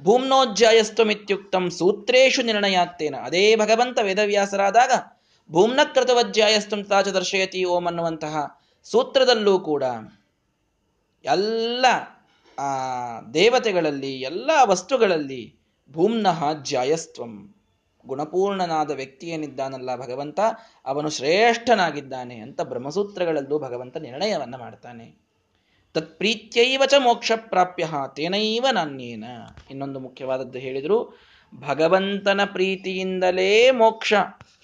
ಭೂಮ್ನೋಜ್ಜಾಯಸ್ತ್ವಮಿತ್ಯುಕ್ತಂ 0.00 1.64
ಸೂತ್ರೇಶು 1.70 2.42
ನಿರ್ಣಯಾತ್ತೇನ. 2.42 3.16
ಅದೇ 3.24 3.44
ಭಗವಂತ 3.56 3.98
ವೇದವ್ಯಾಸರಾದಾಗ 4.02 4.92
ಭೂಮ್ನ 5.50 5.80
ಕೃತವಜ್ಜಾಯಸ್ತಂ 5.94 6.82
ತಾಚ 6.84 7.08
ದರ್ಶಯತಿ 7.08 7.64
ಓಂ 7.64 7.86
ಅನ್ನುವಂತಹ 7.86 8.36
ಸೂತ್ರದಲ್ಲೂ 8.86 9.54
ಕೂಡ 9.60 9.84
ಎಲ್ಲ 11.24 11.86
ಆ 12.58 13.20
ದೇವತೆಗಳಲ್ಲಿ 13.20 14.20
ಎಲ್ಲ 14.20 14.50
ವಸ್ತುಗಳಲ್ಲಿ 14.64 15.56
ಭೂಮ್ನಃ 15.92 16.62
ಜಾಯಸ್ತ್ವಂ 16.62 17.54
ಗುಣಪೂರ್ಣನಾದ 18.06 18.90
ವ್ಯಕ್ತಿ 18.90 19.28
ಏನಿದ್ದಾನಲ್ಲ 19.28 19.96
ಭಗವಂತ, 19.96 20.40
ಅವನು 20.84 21.10
ಶ್ರೇಷ್ಠನಾಗಿದ್ದಾನೆ 21.10 22.36
ಅಂತ 22.36 22.60
ಬ್ರಹ್ಮಸೂತ್ರಗಳಲ್ಲೂ 22.60 23.58
ಭಗವಂತ 23.58 23.96
ನಿರ್ಣಯವನ್ನು 23.96 24.58
ಮಾಡ್ತಾನೆ. 24.58 25.24
ತತ್ಪ್ರೀತ್ಯೈವ 25.94 26.82
ಚ 26.86 26.94
ಮೋಕ್ಷ 26.98 27.32
ಪ್ರಾಪ್ಯ 27.36 27.88
ತೇನೈವ 28.14 28.66
ನಾನೇನ 28.72 29.24
ಇನ್ನೊಂದು 29.70 30.00
ಮುಖ್ಯವಾದದ್ದು 30.00 30.58
ಹೇಳಿದರು, 30.58 31.18
ಭಗವಂತನ 31.54 32.40
ಪ್ರೀತಿಯಿಂದಲೇ 32.44 33.70
ಮೋಕ್ಷ, 33.70 34.12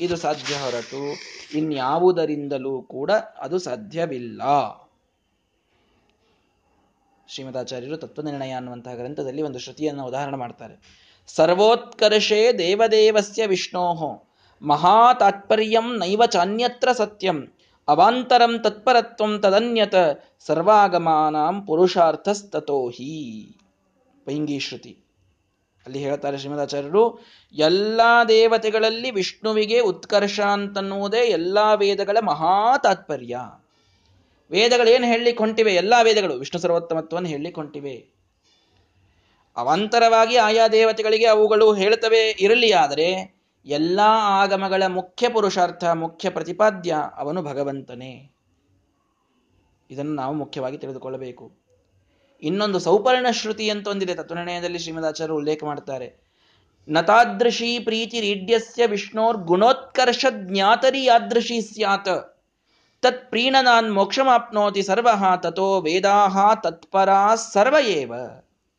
ಇದು 0.00 0.16
ಸಾಧ್ಯ 0.16 0.54
ಹೊರತು 0.54 1.16
ಇನ್ಯಾವುದರಿಂದಲೂ 1.54 2.82
ಕೂಡ 2.82 3.10
ಅದು 3.38 3.58
ಸಾಧ್ಯವಿಲ್ಲ. 3.58 4.42
ಶ್ರೀಮದಾಚಾರ್ಯರು 7.30 7.96
ತತ್ವನಿರ್ಣಯ 7.96 8.50
ಅನ್ನುವಂತಹ 8.50 8.94
ಗ್ರಂಥದಲ್ಲಿ 8.94 9.42
ಒಂದು 9.42 9.58
ಶ್ರುತಿಯನ್ನು 9.58 10.06
ಉದಾಹರಣೆ 10.06 10.36
ಮಾಡ್ತಾರೆ. 10.36 11.00
ಸರ್ವೋತ್ಕರ್ಷೇ 11.26 12.52
ದೇವದೇವಸ್ಯ 12.52 13.46
ಮಹಾ 14.62 15.14
ತಾತ್ಪರ್ಯಂ 15.14 15.98
ನೈವ 15.98 16.22
ಚಾನ್ಯತ್ರ 16.26 16.92
ಸತ್ಯಂ. 16.92 17.48
ಅವಾಂತರಂ 17.88 18.58
ತತ್ಪರತ್ವಂ 18.58 19.40
ತದನ್ಯತ. 19.40 19.94
ಸರ್ವಾಗಮಾನಾಂ 20.38 21.66
ಪುರುಷಾರ್ಥಸ್ತೋ 21.66 22.88
ಹಿ. 22.88 23.56
ಪೈಂಗಿ 24.24 24.58
ಶ್ರುತಿ. 24.58 24.98
ಅಲ್ಲಿ 25.86 25.98
ಹೇಳ್ತಾರೆ 25.98 26.38
ಶ್ರೀಮದಾಚಾರ್ಯರು, 26.38 27.18
ಎಲ್ಲ 27.52 28.00
ದೇವತೆಗಳಲ್ಲಿ 28.28 29.10
ವಿಷ್ಣುವಿಗೆ 29.10 29.80
ಉತ್ಕರ್ಷ 29.80 30.40
ಅಂತನ್ನುವುದೇ 30.40 31.26
ಎಲ್ಲ 31.26 31.58
ವೇದಗಳ 31.76 32.16
ಮಹಾ 32.20 32.78
ತಾತ್ಪರ್ಯ 32.78 33.36
ವೇದಗಳು 34.50 34.90
ಏನು 34.90 35.06
ಹೇಳಲಿಕ್ಕೆ 35.06 35.44
ಹೊಂಟಿವೆ 35.44 35.74
ಎಲ್ಲಾ 35.74 36.02
ವೇದಗಳು. 36.02 36.34
ವಿಷ್ಣು 36.34 36.60
ಸರ್ವೋತ್ತಮತ್ವವನ್ನು 36.60 37.28
ಹೇಳಲಿಕ್ಕೆ 37.28 37.60
ಹೊಂಟಿವೆ 37.60 38.20
ಅವಾಂತರವಾಗಿ 39.56 40.36
ಆಯಾ 40.36 40.68
ದೇವತೆಗಳಿಗೆ 40.68 41.26
ಅವುಗಳು 41.26 41.74
ಹೇಳ್ತವೆ 41.74 42.36
ಇರಲಿ, 42.40 42.72
ಆದರೆ 42.72 43.40
ಎಲ್ಲ 43.66 44.00
ಆಗಮಗಳ 44.14 44.82
ಮುಖ್ಯ 44.86 45.28
ಪುರುಷಾರ್ಥ, 45.28 45.84
ಮುಖ್ಯ 45.84 46.30
ಪ್ರತಿಪಾದ್ಯ 46.30 46.96
ಅವನು 47.16 47.42
ಭಗವಂತನೇ. 47.42 48.30
ಇದನ್ನು 49.90 50.14
ನಾವು 50.14 50.34
ಮುಖ್ಯವಾಗಿ 50.34 50.78
ತಿಳಿದುಕೊಳ್ಳಬೇಕು. 50.78 51.52
ಇನ್ನೊಂದು 52.42 52.78
ಸೌಪರ್ಣ 52.78 53.26
ಶ್ರುತಿ 53.30 53.70
ಅಂತ 53.70 53.88
ಒಂದಿದೆ. 53.88 54.14
ತತ್ವನಿರ್ಣಯದಲ್ಲಿ 54.14 54.78
ಶ್ರೀಮದಾಚಾರ್ಯರು 54.78 55.36
ಉಲ್ಲೇಖ 55.36 55.64
ಮಾಡ್ತಾರೆ. 55.64 56.30
ನತಾದೃಶಿ 56.88 57.78
ಪ್ರೀತಿ 57.78 58.20
ರೀಡ್ಯಸ್ಯ 58.20 58.86
ವಿಷ್ಣೋರ್ 58.86 59.36
ಗುಣೋತ್ಕರ್ಷ 59.36 60.26
ಜ್ಞಾತರಿ 60.30 61.04
ಯಾದೃಶಿ 61.04 61.60
ಸ್ಯಾತ್. 61.60 62.29
ತತ್ 63.02 63.30
ಪ್ರೀಣನಾನ್ 63.30 63.94
ಮೋಕ್ಷಮಾಪ್ನೋತಿ 63.94 64.82
ಸರ್ವ 64.82 65.08
ತಥೋ 65.36 65.80
ವೇದಾಹ 65.80 66.54
ತತ್ಪರಾ 66.54 67.34
ಸರ್ವ 67.34 67.76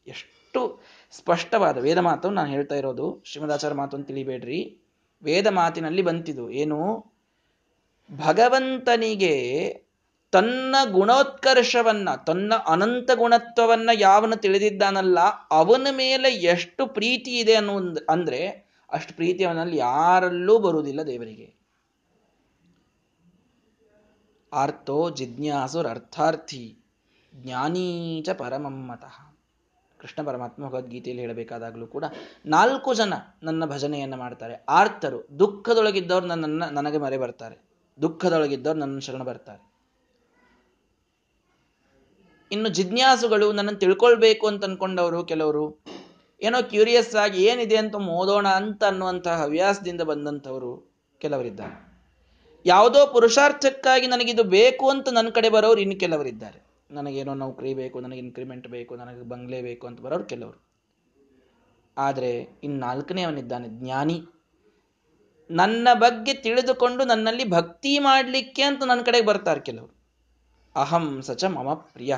ಎಷ್ಟು 0.08 0.82
ಸ್ಪಷ್ಟವಾದ 1.12 1.78
ವೇದ 1.78 1.98
ಮಾತು 1.98 2.30
ನಾನು 2.30 2.50
ಹೇಳ್ತಾ 2.50 2.76
ಇರೋದು. 2.76 3.22
ಶ್ರೀಮದಾಚಾರ್ಯ 3.26 3.76
ಮಾತು 3.76 3.98
ಅಂತ 3.98 4.08
ತಿಳಿಬೇಡ್ರಿ. 4.08 4.78
ವೇದ 5.24 5.48
ಮಾತಿನಲ್ಲಿ 5.48 6.02
ಬಂತಿದು. 6.02 6.52
ಏನು? 6.52 7.06
ಭಗವಂತನಿಗೆ 8.28 9.70
ತನ್ನ 10.32 10.76
ಗುಣೋತ್ಕರ್ಷವನ್ನ, 10.92 12.16
ತನ್ನ 12.28 12.54
ಅನಂತ 12.68 13.12
ಗುಣತ್ವವನ್ನ 13.16 13.90
ಯಾವನು 13.94 14.36
ತಿಳಿದಿದ್ದಾನಲ್ಲ, 14.36 15.20
ಅವನ 15.52 15.88
ಮೇಲೆ 15.92 16.34
ಎಷ್ಟು 16.34 16.88
ಪ್ರೀತಿ 16.88 17.40
ಇದೆ 17.40 17.54
ಅನ್ನೋ 17.54 17.80
ಅಂದ್ರೆ 18.10 18.48
ಅಷ್ಟು 18.92 19.16
ಪ್ರೀತಿ 19.16 19.44
ಅವನಲ್ಲಿ 19.44 19.78
ಯಾರಲ್ಲೂ 19.78 20.60
ಬರುವುದಿಲ್ಲ 20.60 21.04
ದೇವರಿಗೆ. 21.04 21.61
ಆರ್ತೋ 24.54 25.10
ಜಿಜ್ಞಾಸುರ್ 25.10 25.88
ಅರ್ಥಾರ್ಥಿ 25.88 26.78
ಜ್ಞಾನೀಚ 27.36 28.30
ಪರಮಮ್ಮತಃ 28.30 29.32
ಕೃಷ್ಣ 29.98 30.28
ಪರಮಾತ್ಮ 30.28 30.68
ಭಗವದ್ಗೀತೆಯಲ್ಲಿ 30.68 31.24
ಹೇಳಬೇಕಾದಾಗಲೂ 31.24 31.88
ಕೂಡ 31.88 32.04
ನಾಲ್ಕು 32.46 32.94
ಜನ 32.94 33.14
ನನ್ನ 33.44 33.66
ಭಜನೆಯನ್ನು 33.66 34.18
ಮಾಡ್ತಾರೆ. 34.18 34.66
ಆರ್ತರು, 34.70 35.40
ದುಃಖದೊಳಗಿದ್ದವ್ರು 35.40 36.28
ನನ್ನನ್ನು 36.28 36.74
ನನಗೆ 36.74 36.98
ಮರೆ 36.98 37.18
ಬರ್ತಾರೆ. 37.18 37.58
ದುಃಖದೊಳಗಿದ್ದವ್ರು 38.02 38.80
ನನ್ನ 38.80 39.00
ಶರಣ 39.00 39.24
ಬರ್ತಾರೆ. 39.24 39.72
ಇನ್ನು 42.52 42.70
ಜಿಜ್ಞಾಸುಗಳು 42.70 43.52
ನನ್ನನ್ನು 43.52 43.80
ತಿಳ್ಕೊಳ್ಬೇಕು 43.80 44.48
ಅಂತ 44.48 44.64
ಅನ್ಕೊಂಡವರು 44.64 45.24
ಕೆಲವರು, 45.24 45.84
ಏನೋ 46.42 46.70
ಕ್ಯೂರಿಯಸ್ 46.70 47.16
ಆಗಿ 47.16 47.44
ಏನಿದೆ 47.44 47.78
ಅಂತ 47.78 47.96
ಓದೋಣ 47.96 48.48
ಅಂತ 48.48 48.84
ಅನ್ನುವಂತಹ 48.84 49.42
ಹವ್ಯಾಸದಿಂದ 49.42 50.02
ಬಂದಂಥವರು 50.02 50.92
ಕೆಲವರಿದ್ದಾರೆ. 51.20 51.91
ಯಾವುದೋ 52.66 53.08
ಪುರುಷಾರ್ಥಕ್ಕಾಗಿ 53.08 54.08
ನನಗಿದು 54.08 54.44
ಬೇಕು 54.44 54.90
ಅಂತ 54.90 55.10
ನನ್ನ 55.10 55.30
ಕಡೆ 55.30 55.50
ಬರೋರು 55.50 55.82
ಇನ್ನು 55.82 56.00
ಕೆಲವರಿದ್ದಾರೆ. 56.00 56.72
ನನಗೇನೋ 56.92 57.34
ನೌಕರಿ 57.34 57.74
ಬೇಕು, 57.74 58.00
ನನಗೆ 58.00 58.20
ಇನ್ಕ್ರಿಮೆಂಟ್ 58.20 58.68
ಬೇಕು, 58.68 58.96
ನನಗೆ 58.96 59.30
ಬಂಗ್ಲೆ 59.30 59.62
ಬೇಕು 59.62 59.88
ಅಂತ 59.88 60.02
ಬರೋರು 60.02 60.24
ಕೆಲವರು. 60.24 60.72
ಆದರೆ 61.98 62.60
ಇನ್ನು 62.64 62.80
ನಾಲ್ಕನೇ 62.80 63.22
ಅವನಿದ್ದಾನೆ 63.22 63.68
ಜ್ಞಾನಿ. 63.68 64.26
ನನ್ನ 65.52 65.88
ಬಗ್ಗೆ 65.94 66.34
ತಿಳಿದುಕೊಂಡು 66.34 67.04
ನನ್ನಲ್ಲಿ 67.04 67.50
ಭಕ್ತಿ 67.50 68.00
ಮಾಡಲಿಕ್ಕೆ 68.00 68.62
ಅಂತ 68.62 68.84
ನನ್ನ 68.84 69.02
ಕಡೆಗೆ 69.02 69.26
ಬರ್ತಾರೆ 69.26 69.62
ಕೆಲವರು. 69.62 69.96
ಅಹಂ 70.76 71.22
ಸಚ 71.22 71.46
ಮಮ 71.46 71.74
ಪ್ರಿಯ. 71.74 72.16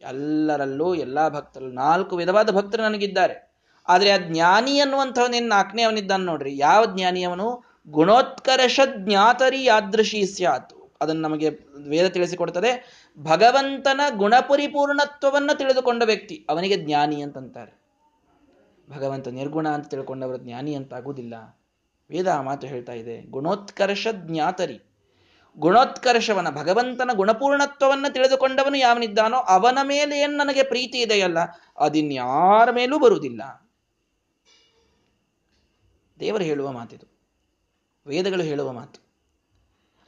ಎಲ್ಲರಲ್ಲೂ 0.00 0.94
ಎಲ್ಲ 0.94 1.28
ಭಕ್ತರು, 1.28 1.66
ನಾಲ್ಕು 1.66 2.16
ವಿಧವಾದ 2.16 2.50
ಭಕ್ತರು 2.50 2.82
ನನಗಿದ್ದಾರೆ. 2.82 3.54
ಆದರೆ 3.88 4.10
ಆ 4.10 4.16
ಜ್ಞಾನಿ 4.16 4.80
ಅನ್ನುವಂಥವನೇನು 4.80 5.48
ನಾಲ್ಕನೇ 5.48 5.82
ಅವನಿದ್ದಾನೆ 5.82 6.24
ನೋಡ್ರಿ. 6.24 6.58
ಯಾವ 6.58 6.84
ಜ್ಞಾನಿ 6.84 7.22
ಅವನು? 7.22 7.65
ಗುಣೋತ್ಕರ್ಷ 7.88 8.80
ಜ್ಞಾತರಿ 8.96 9.64
ಯಾದೃಶಿ 9.64 10.26
ಸ್ಯಾತ್. 10.26 10.74
ಅದನ್ನು 11.00 11.22
ನಮಗೆ 11.22 11.48
ವೇದ 11.88 12.06
ತಿಳಿಸಿಕೊಡ್ತದೆ. 12.08 13.04
ಭಗವಂತನ 13.18 14.00
ಗುಣಪರಿಪೂರ್ಣತ್ವವನ್ನು 14.16 15.58
ತಿಳಿದುಕೊಂಡ 15.58 16.02
ವ್ಯಕ್ತಿ 16.02 16.46
ಅವನಿಗೆ 16.48 16.76
ಜ್ಞಾನಿ 16.76 17.22
ಅಂತಂತಾರೆ. 17.22 17.80
ಭಗವಂತ 18.90 19.28
ನಿರ್ಗುಣ 19.28 19.68
ಅಂತ 19.68 19.88
ತಿಳ್ಕೊಂಡವರು 19.88 20.36
ಜ್ಞಾನಿ 20.36 20.74
ಅಂತ 20.74 20.94
ಆಗುವುದಿಲ್ಲ 20.94 21.58
ವೇದ 22.10 22.26
ಆ 22.26 22.42
ಮಾತು 22.42 22.66
ಹೇಳ್ತಾ 22.66 22.92
ಇದೆ. 22.92 23.22
ಗುಣೋತ್ಕರ್ಷ 23.22 24.08
ಜ್ಞಾತರಿ 24.12 24.80
ಗುಣೋತ್ಕರ್ಷವನ 25.58 26.50
ಭಗವಂತನ 26.50 27.10
ಗುಣಪೂರ್ಣತ್ವವನ್ನು 27.14 28.12
ತಿಳಿದುಕೊಂಡವನು 28.12 28.76
ಯಾವನಿದ್ದಾನೋ 28.76 29.36
ಅವನ 29.36 29.78
ಮೇಲೆ 29.82 30.18
ಏನು 30.18 30.36
ನನಗೆ 30.36 30.62
ಪ್ರೀತಿ 30.62 30.98
ಇದೆಯಲ್ಲ, 30.98 31.38
ಅದಿನ್ಯಾರ 31.78 32.70
ಮೇಲೂ 32.70 32.98
ಬರುವುದಿಲ್ಲ. 32.98 33.70
ದೇವರು 36.20 36.44
ಹೇಳುವ 36.44 36.72
ಮಾತಿದು. 36.72 37.15
ವೇದಗಳು 38.06 38.42
ಹೇಳುವ 38.42 38.72
ಮಾತು. 38.72 39.00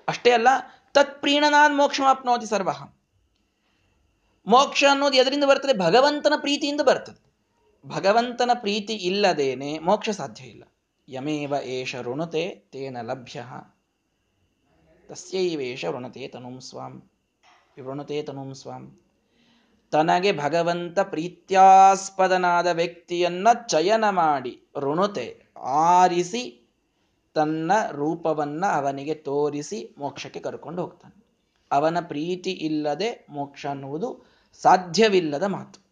ಅಷ್ಟೇ 0.08 0.30
ಅಲ್ಲ, 0.30 0.48
ತತ್ 0.94 1.20
ಪ್ರೀಣನಾನ್ 1.20 1.76
ಮೋಕ್ಷಮಾಪ್ನೋತಿ 1.76 2.46
ಸರ್ವ. 2.46 2.70
ಮೋಕ್ಷ 4.46 4.84
ಅನ್ನೋದು 4.90 5.16
ಎದರಿಂದ 5.16 5.44
ಬರ್ತದೆ? 5.44 5.78
ಭಗವಂತನ 5.78 6.32
ಪ್ರೀತಿಯಿಂದ 6.36 6.80
ಬರ್ತದೆ. 6.80 7.28
ಭಗವಂತನ 7.86 8.50
ಪ್ರೀತಿ 8.54 8.92
ಇಲ್ಲದೇನೆ 8.92 9.78
ಮೋಕ್ಷ 9.78 10.10
ಸಾಧ್ಯ 10.10 10.44
ಇಲ್ಲ. 10.44 10.64
ಯಮೇವ 11.08 11.54
ಏಷ 11.62 11.96
ಋಣತೆ 11.96 12.48
ತೇನ 12.72 12.96
ಲಭ್ಯ. 13.00 13.44
ತಸ್ಯೈವೇಷ 15.08 15.84
ಋಣತೆ 15.84 16.28
ತನುಂ 16.28 16.60
ಸ್ವಾಂ. 16.60 17.10
ಋಣತೆ 17.78 18.22
ತನುಂ 18.22 18.54
ಸ್ವಾಂ. 18.54 19.00
ತನಗೆ 19.90 20.32
ಭಗವಂತ 20.32 21.00
ಪ್ರೀತ್ಯಾಸ್ಪದನಾದ 21.00 22.66
ವ್ಯಕ್ತಿಯನ್ನ 22.66 23.48
ಚಯನ 23.66 24.08
ಮಾಡಿ 24.10 24.62
ಋಣತೆ, 24.76 25.46
ಆರಿಸಿ 25.60 26.67
ತನ್ನ 27.38 27.72
ರೂಪವನ್ನ 27.90 28.66
ಅವನಿಗೆ 28.66 29.14
ತೋರಿಸಿ 29.14 29.94
ಮೋಕ್ಷಕ್ಕೆ 29.98 30.40
ಕರ್ಕೊಂಡು 30.40 30.82
ಹೋಗ್ತಾನೆ. 30.82 31.24
ಅವನ 31.72 31.96
ಪ್ರೀತಿ 32.00 32.50
ಇಲ್ಲದೆ 32.50 33.26
ಮೋಕ್ಷ 33.30 33.66
ಅನ್ನುವುದು 33.66 34.26
ಸಾಧ್ಯವಿಲ್ಲದ 34.62 35.42
ಮಾತು. 35.42 35.88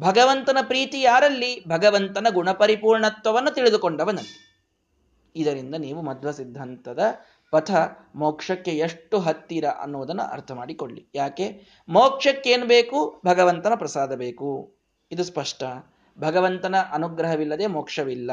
ಭಗವಂತನ 0.00 0.58
ಪ್ರೀತಿ 0.62 1.02
ಯಾರಲ್ಲಿ? 1.02 1.64
ಭಗವಂತನ 1.68 2.26
ಗುಣಪರಿಪೂರ್ಣತ್ವವನ್ನು 2.30 3.50
ತಿಳಿದುಕೊಂಡವನಲ್ಲಿ. 3.50 4.62
ಇದರಿಂದ 5.36 5.74
ನೀವು 5.74 6.02
ಮಧ್ವ 6.02 6.30
ಸಿದ್ಧಾಂತದ 6.30 6.98
ಪಥ 7.50 7.70
ಮೋಕ್ಷಕ್ಕೆ 8.14 8.70
ಎಷ್ಟು 8.70 9.18
ಹತ್ತಿರ 9.18 9.64
ಅನ್ನುವುದನ್ನು 9.64 10.22
ಅರ್ಥ 10.22 10.52
ಮಾಡಿಕೊಳ್ಳಿ. 10.52 11.06
ಯಾಕೆ? 11.14 11.62
ಮೋಕ್ಷಕ್ಕೇನು 11.88 12.66
ಬೇಕು? 12.66 13.20
ಭಗವಂತನ 13.26 13.72
ಪ್ರಸಾದ 13.74 14.14
ಬೇಕು. 14.14 14.76
ಇದು 15.12 15.24
ಸ್ಪಷ್ಟ. 15.24 15.64
ಭಗವಂತನ 16.18 16.74
ಅನುಗ್ರಹವಿಲ್ಲದೆ 16.92 17.66
ಮೋಕ್ಷವಿಲ್ಲ. 17.66 18.30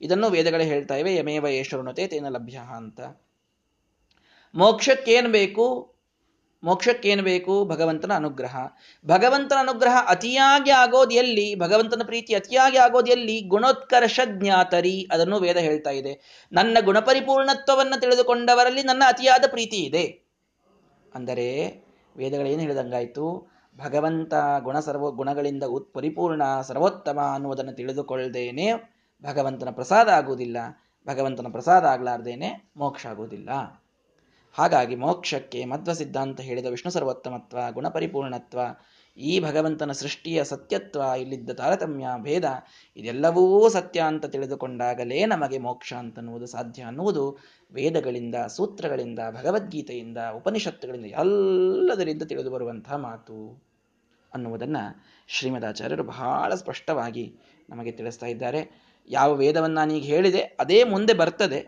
ಇದನ್ನು 0.00 0.28
ವೇದಗಳೇ 0.28 0.64
ಹೇಳ್ತಾ 0.64 0.94
ಇವೆ, 0.94 1.16
ಯಮೇವ 1.16 1.46
ಯೇಶ್ವರುಣತೆ 1.46 2.06
ತೇನ 2.06 2.28
ಲಭ್ಯ 2.28 2.58
ಅಂತ. 2.76 3.00
ಮೋಕ್ಷಕ್ಕೇನು 4.54 5.28
ಬೇಕು? 5.28 5.94
ಮೋಕ್ಷಕ್ಕೇನು 6.64 7.22
ಬೇಕು? 7.22 7.64
ಭಗವಂತನ 7.64 8.12
ಅನುಗ್ರಹ. 8.12 8.56
ಭಗವಂತನ 9.06 9.56
ಅನುಗ್ರಹ 9.58 9.96
ಅತಿಯಾಗಿ 10.08 10.70
ಆಗೋದು 10.70 11.10
ಎಲ್ಲಿ? 11.10 11.54
ಭಗವಂತನ 11.54 12.02
ಪ್ರೀತಿ 12.04 12.34
ಅತಿಯಾಗಿ 12.34 12.76
ಆಗೋದು 12.76 13.10
ಎಲ್ಲಿ? 13.10 13.40
ಗುಣೋತ್ಕರ್ಷ 13.40 14.20
ಜ್ಞಾತರಿ 14.24 15.08
ಅದನ್ನು 15.12 15.40
ವೇದ 15.40 15.56
ಹೇಳ್ತಾ 15.56 15.90
ಇದೆ. 15.90 16.46
ನನ್ನ 16.52 16.78
ಗುಣಪರಿಪೂರ್ಣತ್ವವನ್ನು 16.80 18.00
ತಿಳಿದುಕೊಂಡವರಲ್ಲಿ 18.00 18.82
ನನ್ನ 18.82 19.02
ಅತಿಯಾದ 19.06 19.44
ಪ್ರೀತಿ 19.46 19.76
ಇದೆ. 19.76 20.24
ಅಂದರೆ 21.14 21.66
ವೇದಗಳೇನು 22.16 22.60
ಹೇಳಿದಂಗಾಯ್ತು? 22.60 23.55
ಭಗವಂತ 23.76 24.34
ಗುಣ 24.60 24.78
ಸರ್ವ 24.78 25.10
ಗುಣಗಳಿಂದ 25.10 25.62
ಉತ್ 25.62 25.94
ಪರಿಪೂರ್ಣ 25.94 26.42
ಸರ್ವೋತ್ತಮ 26.60 27.18
ಅನ್ನುವುದನ್ನು 27.34 27.72
ತಿಳಿದುಕೊಳ್ಳದೇನೆ 27.72 28.96
ಭಗವಂತನ 29.22 29.70
ಪ್ರಸಾದ 29.70 30.08
ಆಗುವುದಿಲ್ಲ. 30.08 30.56
ಭಗವಂತನ 31.08 31.46
ಪ್ರಸಾದ 31.52 31.84
ಆಗಲಾರ್ದೇನೆ 31.84 32.70
ಮೋಕ್ಷ 32.76 33.06
ಆಗುವುದಿಲ್ಲ. 33.06 33.50
ಹಾಗಾಗಿ 34.52 34.94
ಮೋಕ್ಷಕ್ಕೆ 34.94 35.64
ಮಧ್ವ 35.64 35.92
ಸಿದ್ಧಾಂತ 35.92 36.40
ಹೇಳಿದ 36.40 36.66
ವಿಷ್ಣು 36.66 36.92
ಸರ್ವೋತ್ತಮತ್ವ 36.92 37.58
ಗುಣಪರಿಪೂರ್ಣತ್ವ 37.72 38.58
ಈ 39.16 39.40
ಭಗವಂತನ 39.40 39.92
ಸೃಷ್ಟಿಯ 39.92 40.44
ಸತ್ಯತ್ವ, 40.44 41.00
ಇಲ್ಲಿದ್ದ 41.00 41.50
ತಾರತಮ್ಯ, 41.50 42.06
ಭೇದ, 42.22 42.44
ಇದೆಲ್ಲವೂ 42.96 43.68
ಸತ್ಯ 43.68 44.00
ಅಂತ 44.00 44.26
ತಿಳಿದುಕೊಂಡಾಗಲೇ 44.26 45.26
ನಮಗೆ 45.26 45.58
ಮೋಕ್ಷ 45.58 45.92
ಅಂತನ್ನುವುದು 45.92 46.46
ಸಾಧ್ಯ 46.46 46.82
ಅನ್ನುವುದು 46.82 47.38
ವೇದಗಳಿಂದ, 47.72 48.34
ಸೂತ್ರಗಳಿಂದ, 48.34 49.18
ಭಗವದ್ಗೀತೆಯಿಂದ, 49.30 50.18
ಉಪನಿಷತ್ತುಗಳಿಂದ 50.34 51.04
ಎಲ್ಲದರಿಂದ 51.04 52.22
ತಿಳಿದು 52.22 52.50
ಬರುವಂತಹ 52.50 52.96
ಮಾತು 52.96 53.62
ಅನ್ನುವುದನ್ನು 54.34 55.04
ಶ್ರೀಮದಾಚಾರ್ಯರು 55.28 56.04
ಬಹಳ 56.04 56.54
ಸ್ಪಷ್ಟವಾಗಿ 56.54 57.36
ನಮಗೆ 57.70 57.92
ತಿಳಿಸ್ತಾ 57.92 58.26
ಇದ್ದಾರೆ. 58.26 58.86
ಯಾವ 59.08 59.34
ವೇದವನ್ನು 59.34 59.76
ನಾನೀಗ 59.76 60.02
ಹೇಳಿದೆ 60.02 60.38
ಅದೇ 60.38 60.84
ಮುಂದೆ 60.84 61.14
ಬರ್ತದೆ. 61.14 61.60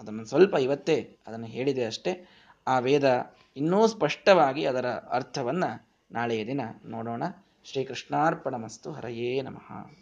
ಅದನ್ನು 0.00 0.24
ಸ್ವಲ್ಪ 0.24 0.54
ಇವತ್ತೇ 0.54 1.16
ಅದನ್ನು 1.26 1.46
ಹೇಳಿದೆ 1.46 1.84
ಅಷ್ಟೇ. 1.84 2.28
ಆ 2.66 2.78
ವೇದ 2.78 3.34
ಇನ್ನೂ 3.56 3.86
ಸ್ಪಷ್ಟವಾಗಿ 3.86 4.64
ಅದರ 4.64 4.86
ಅರ್ಥವನ್ನು 4.86 5.86
ನಾಳೆಯ 6.12 6.46
ದಿನ 6.46 6.60
ನೋಡೋಣ. 6.84 7.22
ಶ್ರೀಕೃಷ್ಣಾರ್ಪಣ 7.64 8.54
ಮಸ್ತು 8.54 8.92
ಹರಯೇ 8.92 9.42
ನಮಃ. 9.42 9.90